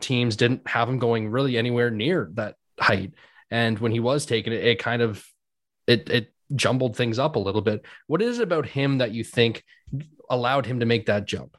[0.00, 3.12] teams didn't have him going really anywhere near that height.
[3.50, 5.24] And when he was taken, it, it kind of
[5.86, 7.84] it it jumbled things up a little bit.
[8.06, 9.64] What is it about him that you think
[10.28, 11.56] allowed him to make that jump?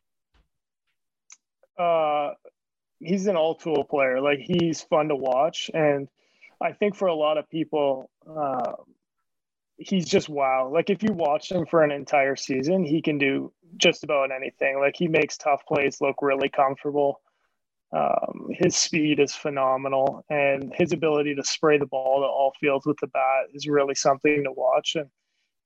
[1.78, 2.32] Uh,
[3.00, 4.20] he's an all-tool player.
[4.22, 6.08] Like he's fun to watch, and
[6.62, 8.74] I think for a lot of people, uh,
[9.78, 10.70] he's just wow.
[10.74, 14.80] Like if you watch him for an entire season, he can do just about anything.
[14.80, 17.22] Like he makes tough plays look really comfortable.
[17.94, 22.86] Um, his speed is phenomenal, and his ability to spray the ball to all fields
[22.86, 24.96] with the bat is really something to watch.
[24.96, 25.10] And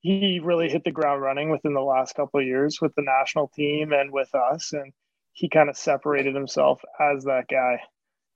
[0.02, 3.50] he really hit the ground running within the last couple of years with the national
[3.56, 4.94] team and with us, and
[5.34, 7.82] he kind of separated himself as that guy.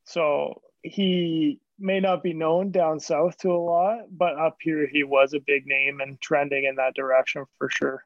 [0.05, 5.03] So he may not be known down south to a lot, but up here he
[5.03, 8.03] was a big name and trending in that direction for sure.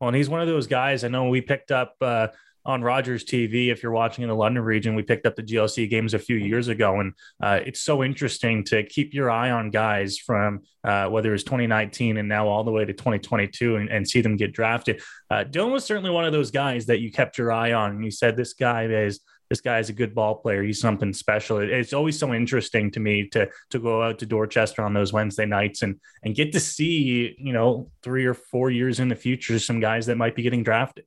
[0.00, 1.04] Well, and he's one of those guys.
[1.04, 2.28] I know we picked up uh,
[2.68, 3.72] on Rogers TV.
[3.72, 6.36] If you're watching in the London region, we picked up the GLC games a few
[6.36, 11.08] years ago, and uh, it's so interesting to keep your eye on guys from uh,
[11.08, 14.52] whether it's 2019 and now all the way to 2022, and, and see them get
[14.52, 15.00] drafted.
[15.30, 18.04] Uh, Dylan was certainly one of those guys that you kept your eye on, and
[18.04, 20.62] you said this guy is this guy is a good ball player.
[20.62, 21.60] He's something special.
[21.60, 25.46] It's always so interesting to me to to go out to Dorchester on those Wednesday
[25.46, 29.58] nights and and get to see you know three or four years in the future
[29.58, 31.06] some guys that might be getting drafted.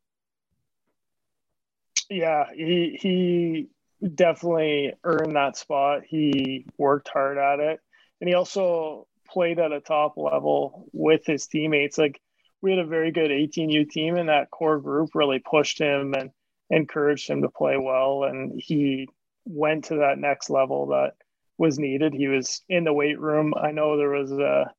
[2.11, 3.69] Yeah, he he
[4.15, 6.01] definitely earned that spot.
[6.05, 7.79] He worked hard at it,
[8.19, 11.97] and he also played at a top level with his teammates.
[11.97, 12.19] Like
[12.61, 16.31] we had a very good 18U team, and that core group really pushed him and
[16.69, 18.25] encouraged him to play well.
[18.25, 19.07] And he
[19.45, 21.13] went to that next level that
[21.57, 22.13] was needed.
[22.13, 23.53] He was in the weight room.
[23.55, 24.69] I know there was a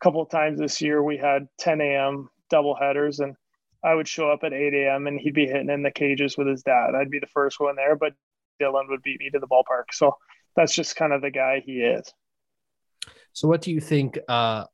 [0.00, 2.28] couple of times this year we had 10 a.m.
[2.48, 3.34] double headers, and
[3.86, 5.06] I would show up at 8 a.m.
[5.06, 6.94] and he'd be hitting in the cages with his dad.
[6.94, 8.14] I'd be the first one there, but
[8.60, 9.92] Dylan would beat me to the ballpark.
[9.92, 10.16] So
[10.56, 12.12] that's just kind of the guy he is.
[13.32, 14.18] So, what do you think?
[14.28, 14.64] Uh,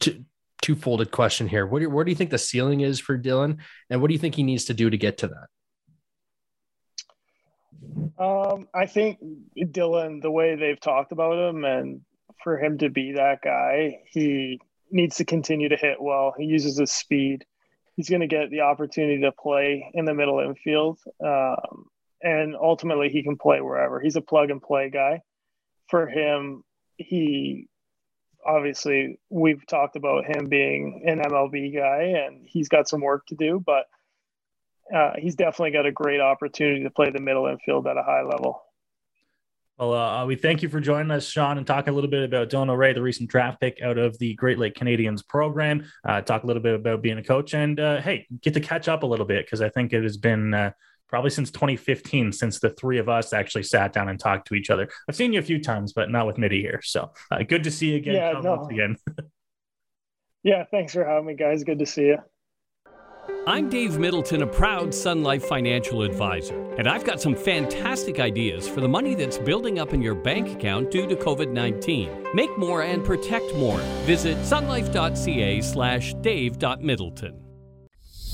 [0.00, 0.24] t-
[0.60, 1.66] two-folded question here.
[1.66, 3.58] What do, where do you think the ceiling is for Dylan,
[3.88, 5.46] and what do you think he needs to do to get to that?
[8.22, 9.18] Um, I think
[9.56, 12.00] Dylan, the way they've talked about him, and
[12.42, 14.60] for him to be that guy, he
[14.90, 16.34] needs to continue to hit well.
[16.36, 17.44] He uses his speed.
[17.98, 21.86] He's going to get the opportunity to play in the middle infield, um,
[22.22, 23.98] and ultimately he can play wherever.
[23.98, 25.22] He's a plug and play guy.
[25.88, 26.62] For him,
[26.96, 27.66] he
[28.46, 33.34] obviously we've talked about him being an MLB guy, and he's got some work to
[33.34, 33.86] do, but
[34.94, 38.22] uh, he's definitely got a great opportunity to play the middle infield at a high
[38.22, 38.62] level.
[39.78, 42.50] Well, uh, we thank you for joining us, Sean, and talking a little bit about
[42.50, 45.86] Dylan O'Reilly, the recent draft pick out of the Great Lake Canadians program.
[46.04, 48.88] Uh, talk a little bit about being a coach, and uh, hey, get to catch
[48.88, 50.72] up a little bit because I think it has been uh,
[51.08, 54.68] probably since 2015 since the three of us actually sat down and talked to each
[54.68, 54.88] other.
[55.08, 56.80] I've seen you a few times, but not with Mitty here.
[56.82, 58.16] So uh, good to see you again.
[58.16, 58.64] Yeah, no.
[58.64, 58.96] again.
[60.42, 61.62] yeah, thanks for having me, guys.
[61.62, 62.18] Good to see you.
[63.46, 68.68] I'm Dave Middleton, a proud Sun Life financial advisor, and I've got some fantastic ideas
[68.68, 72.28] for the money that's building up in your bank account due to COVID 19.
[72.34, 73.78] Make more and protect more.
[74.04, 77.42] Visit sunlife.ca slash dave.middleton.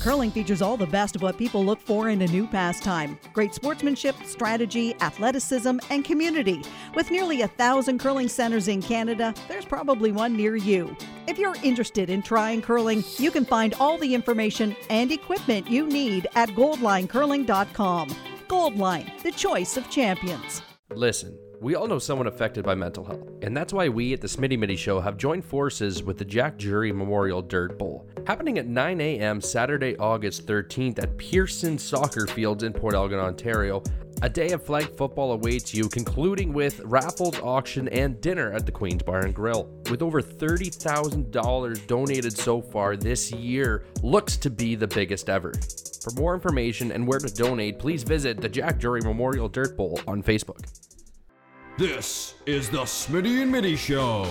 [0.01, 3.53] Curling features all the best of what people look for in a new pastime great
[3.53, 6.61] sportsmanship, strategy, athleticism, and community.
[6.93, 10.95] With nearly a thousand curling centers in Canada, there's probably one near you.
[11.35, 15.85] If you're interested in trying curling, you can find all the information and equipment you
[15.85, 18.09] need at goldlinecurling.com.
[18.47, 20.61] Goldline, the choice of champions.
[20.91, 24.27] Listen, we all know someone affected by mental health, and that's why we at the
[24.29, 28.67] Smitty Mitty Show have joined forces with the Jack Jury Memorial Dirt Bowl, happening at
[28.67, 29.41] 9 a.m.
[29.41, 33.83] Saturday, August 13th at Pearson Soccer Fields in Port Elgin, Ontario.
[34.21, 38.71] A day of flag football awaits you, concluding with raffles, auction, and dinner at the
[38.71, 39.69] Queen's Bar and Grill.
[39.89, 45.51] With over $30,000 donated so far this year, looks to be the biggest ever.
[46.01, 49.99] For more information and where to donate, please visit the Jack Jury Memorial Dirt Bowl
[50.07, 50.65] on Facebook.
[51.77, 54.25] This is the Smitty and Mitty Show.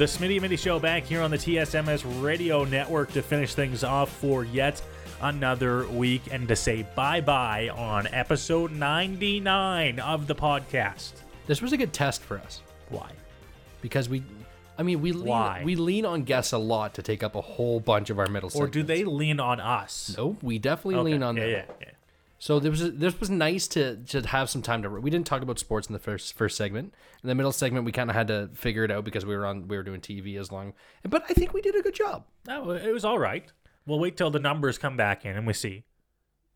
[0.00, 3.84] The Smitty and Mitty Show back here on the TSMS Radio Network to finish things
[3.84, 4.80] off for yet
[5.20, 11.12] another week and to say bye bye on episode 99 of the podcast.
[11.46, 12.62] This was a good test for us.
[12.88, 13.10] Why?
[13.82, 14.22] Because we,
[14.78, 15.56] I mean, we Why?
[15.56, 18.26] lean, we lean on guests a lot to take up a whole bunch of our
[18.26, 18.50] middle.
[18.54, 20.14] Or do they lean on us?
[20.16, 21.50] No, we definitely Okay, lean on yeah, them.
[21.50, 21.88] yeah, yeah.
[22.42, 24.88] So this was this was nice to to have some time to.
[24.88, 26.94] We didn't talk about sports in the first first segment.
[27.22, 29.44] In the middle segment, we kind of had to figure it out because we were
[29.44, 30.72] on we were doing TV as long.
[31.06, 32.24] But I think we did a good job.
[32.48, 33.44] Oh, no, it was all right.
[33.86, 35.84] We'll wait till the numbers come back in and we see.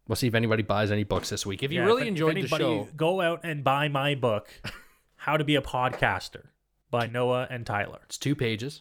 [0.08, 1.62] We'll see if anybody buys any books this week.
[1.62, 4.48] If you Yeah, really if- if enjoyed the show, go out and buy my book,
[5.16, 6.46] How to Be a Podcaster
[6.90, 8.00] by Noah and Tyler.
[8.04, 8.80] it's two pages.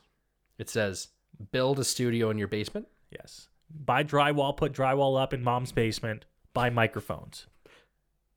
[0.57, 1.09] It says
[1.51, 2.87] build a studio in your basement.
[3.11, 3.49] Yes.
[3.69, 7.47] Buy drywall, put drywall up in mom's basement, buy microphones.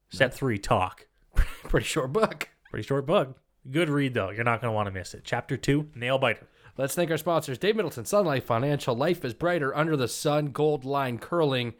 [0.08, 1.06] Step three, talk.
[1.34, 2.48] Pretty short book.
[2.70, 3.38] Pretty short book.
[3.70, 4.30] Good read though.
[4.30, 5.22] You're not going to want to miss it.
[5.24, 6.46] Chapter two, nail biter.
[6.78, 8.94] Let's thank our sponsors Dave Middleton, Sun Life Financial.
[8.94, 10.46] Life is brighter under the sun.
[10.46, 11.74] Gold Line Curling.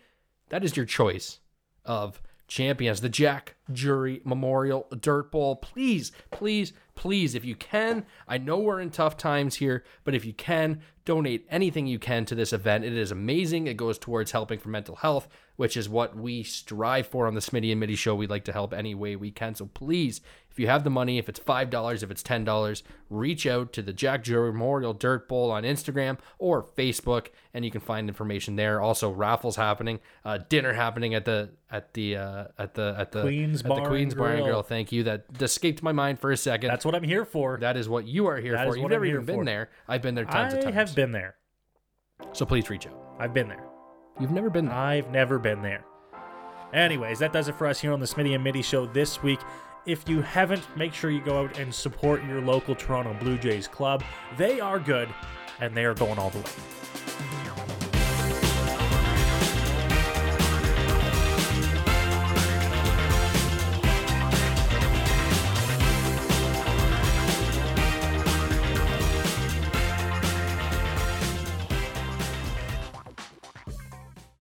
[0.48, 1.40] That is your choice
[1.84, 3.00] of champions.
[3.00, 5.56] The Jack Jury Memorial Dirt Bowl.
[5.56, 10.24] Please, please, please, if you can, I know we're in tough times here, but if
[10.24, 12.84] you can, donate anything you can to this event.
[12.84, 13.66] It is amazing.
[13.66, 15.28] It goes towards helping for mental health.
[15.56, 18.14] Which is what we strive for on the Smitty and Mitty show.
[18.14, 19.54] We'd like to help any way we can.
[19.54, 23.72] So please, if you have the money, if it's $5, if it's $10, reach out
[23.74, 28.08] to the Jack Jury Memorial Dirt Bowl on Instagram or Facebook, and you can find
[28.08, 28.80] information there.
[28.80, 33.22] Also, raffles happening, uh, dinner happening at the at the uh, at the at the
[33.22, 34.62] Queen's at Bar the Queen's and Bar and Grill.
[34.62, 35.02] Thank you.
[35.02, 36.70] That escaped my mind for a second.
[36.70, 37.58] That's what I'm here for.
[37.60, 38.76] That is what you are here That for.
[38.76, 39.44] You've never even been for.
[39.44, 39.70] there.
[39.88, 40.74] I've been there tons I of times.
[40.74, 41.36] have been there.
[42.32, 42.94] So please reach out.
[43.18, 43.65] I've been there.
[44.18, 44.74] You've never been there.
[44.74, 45.84] I've never been there.
[46.72, 49.40] Anyways, that does it for us here on the Smitty and Mitty show this week.
[49.84, 53.68] If you haven't, make sure you go out and support your local Toronto Blue Jays
[53.68, 54.02] club.
[54.36, 55.08] They are good,
[55.60, 56.44] and they are going all the way.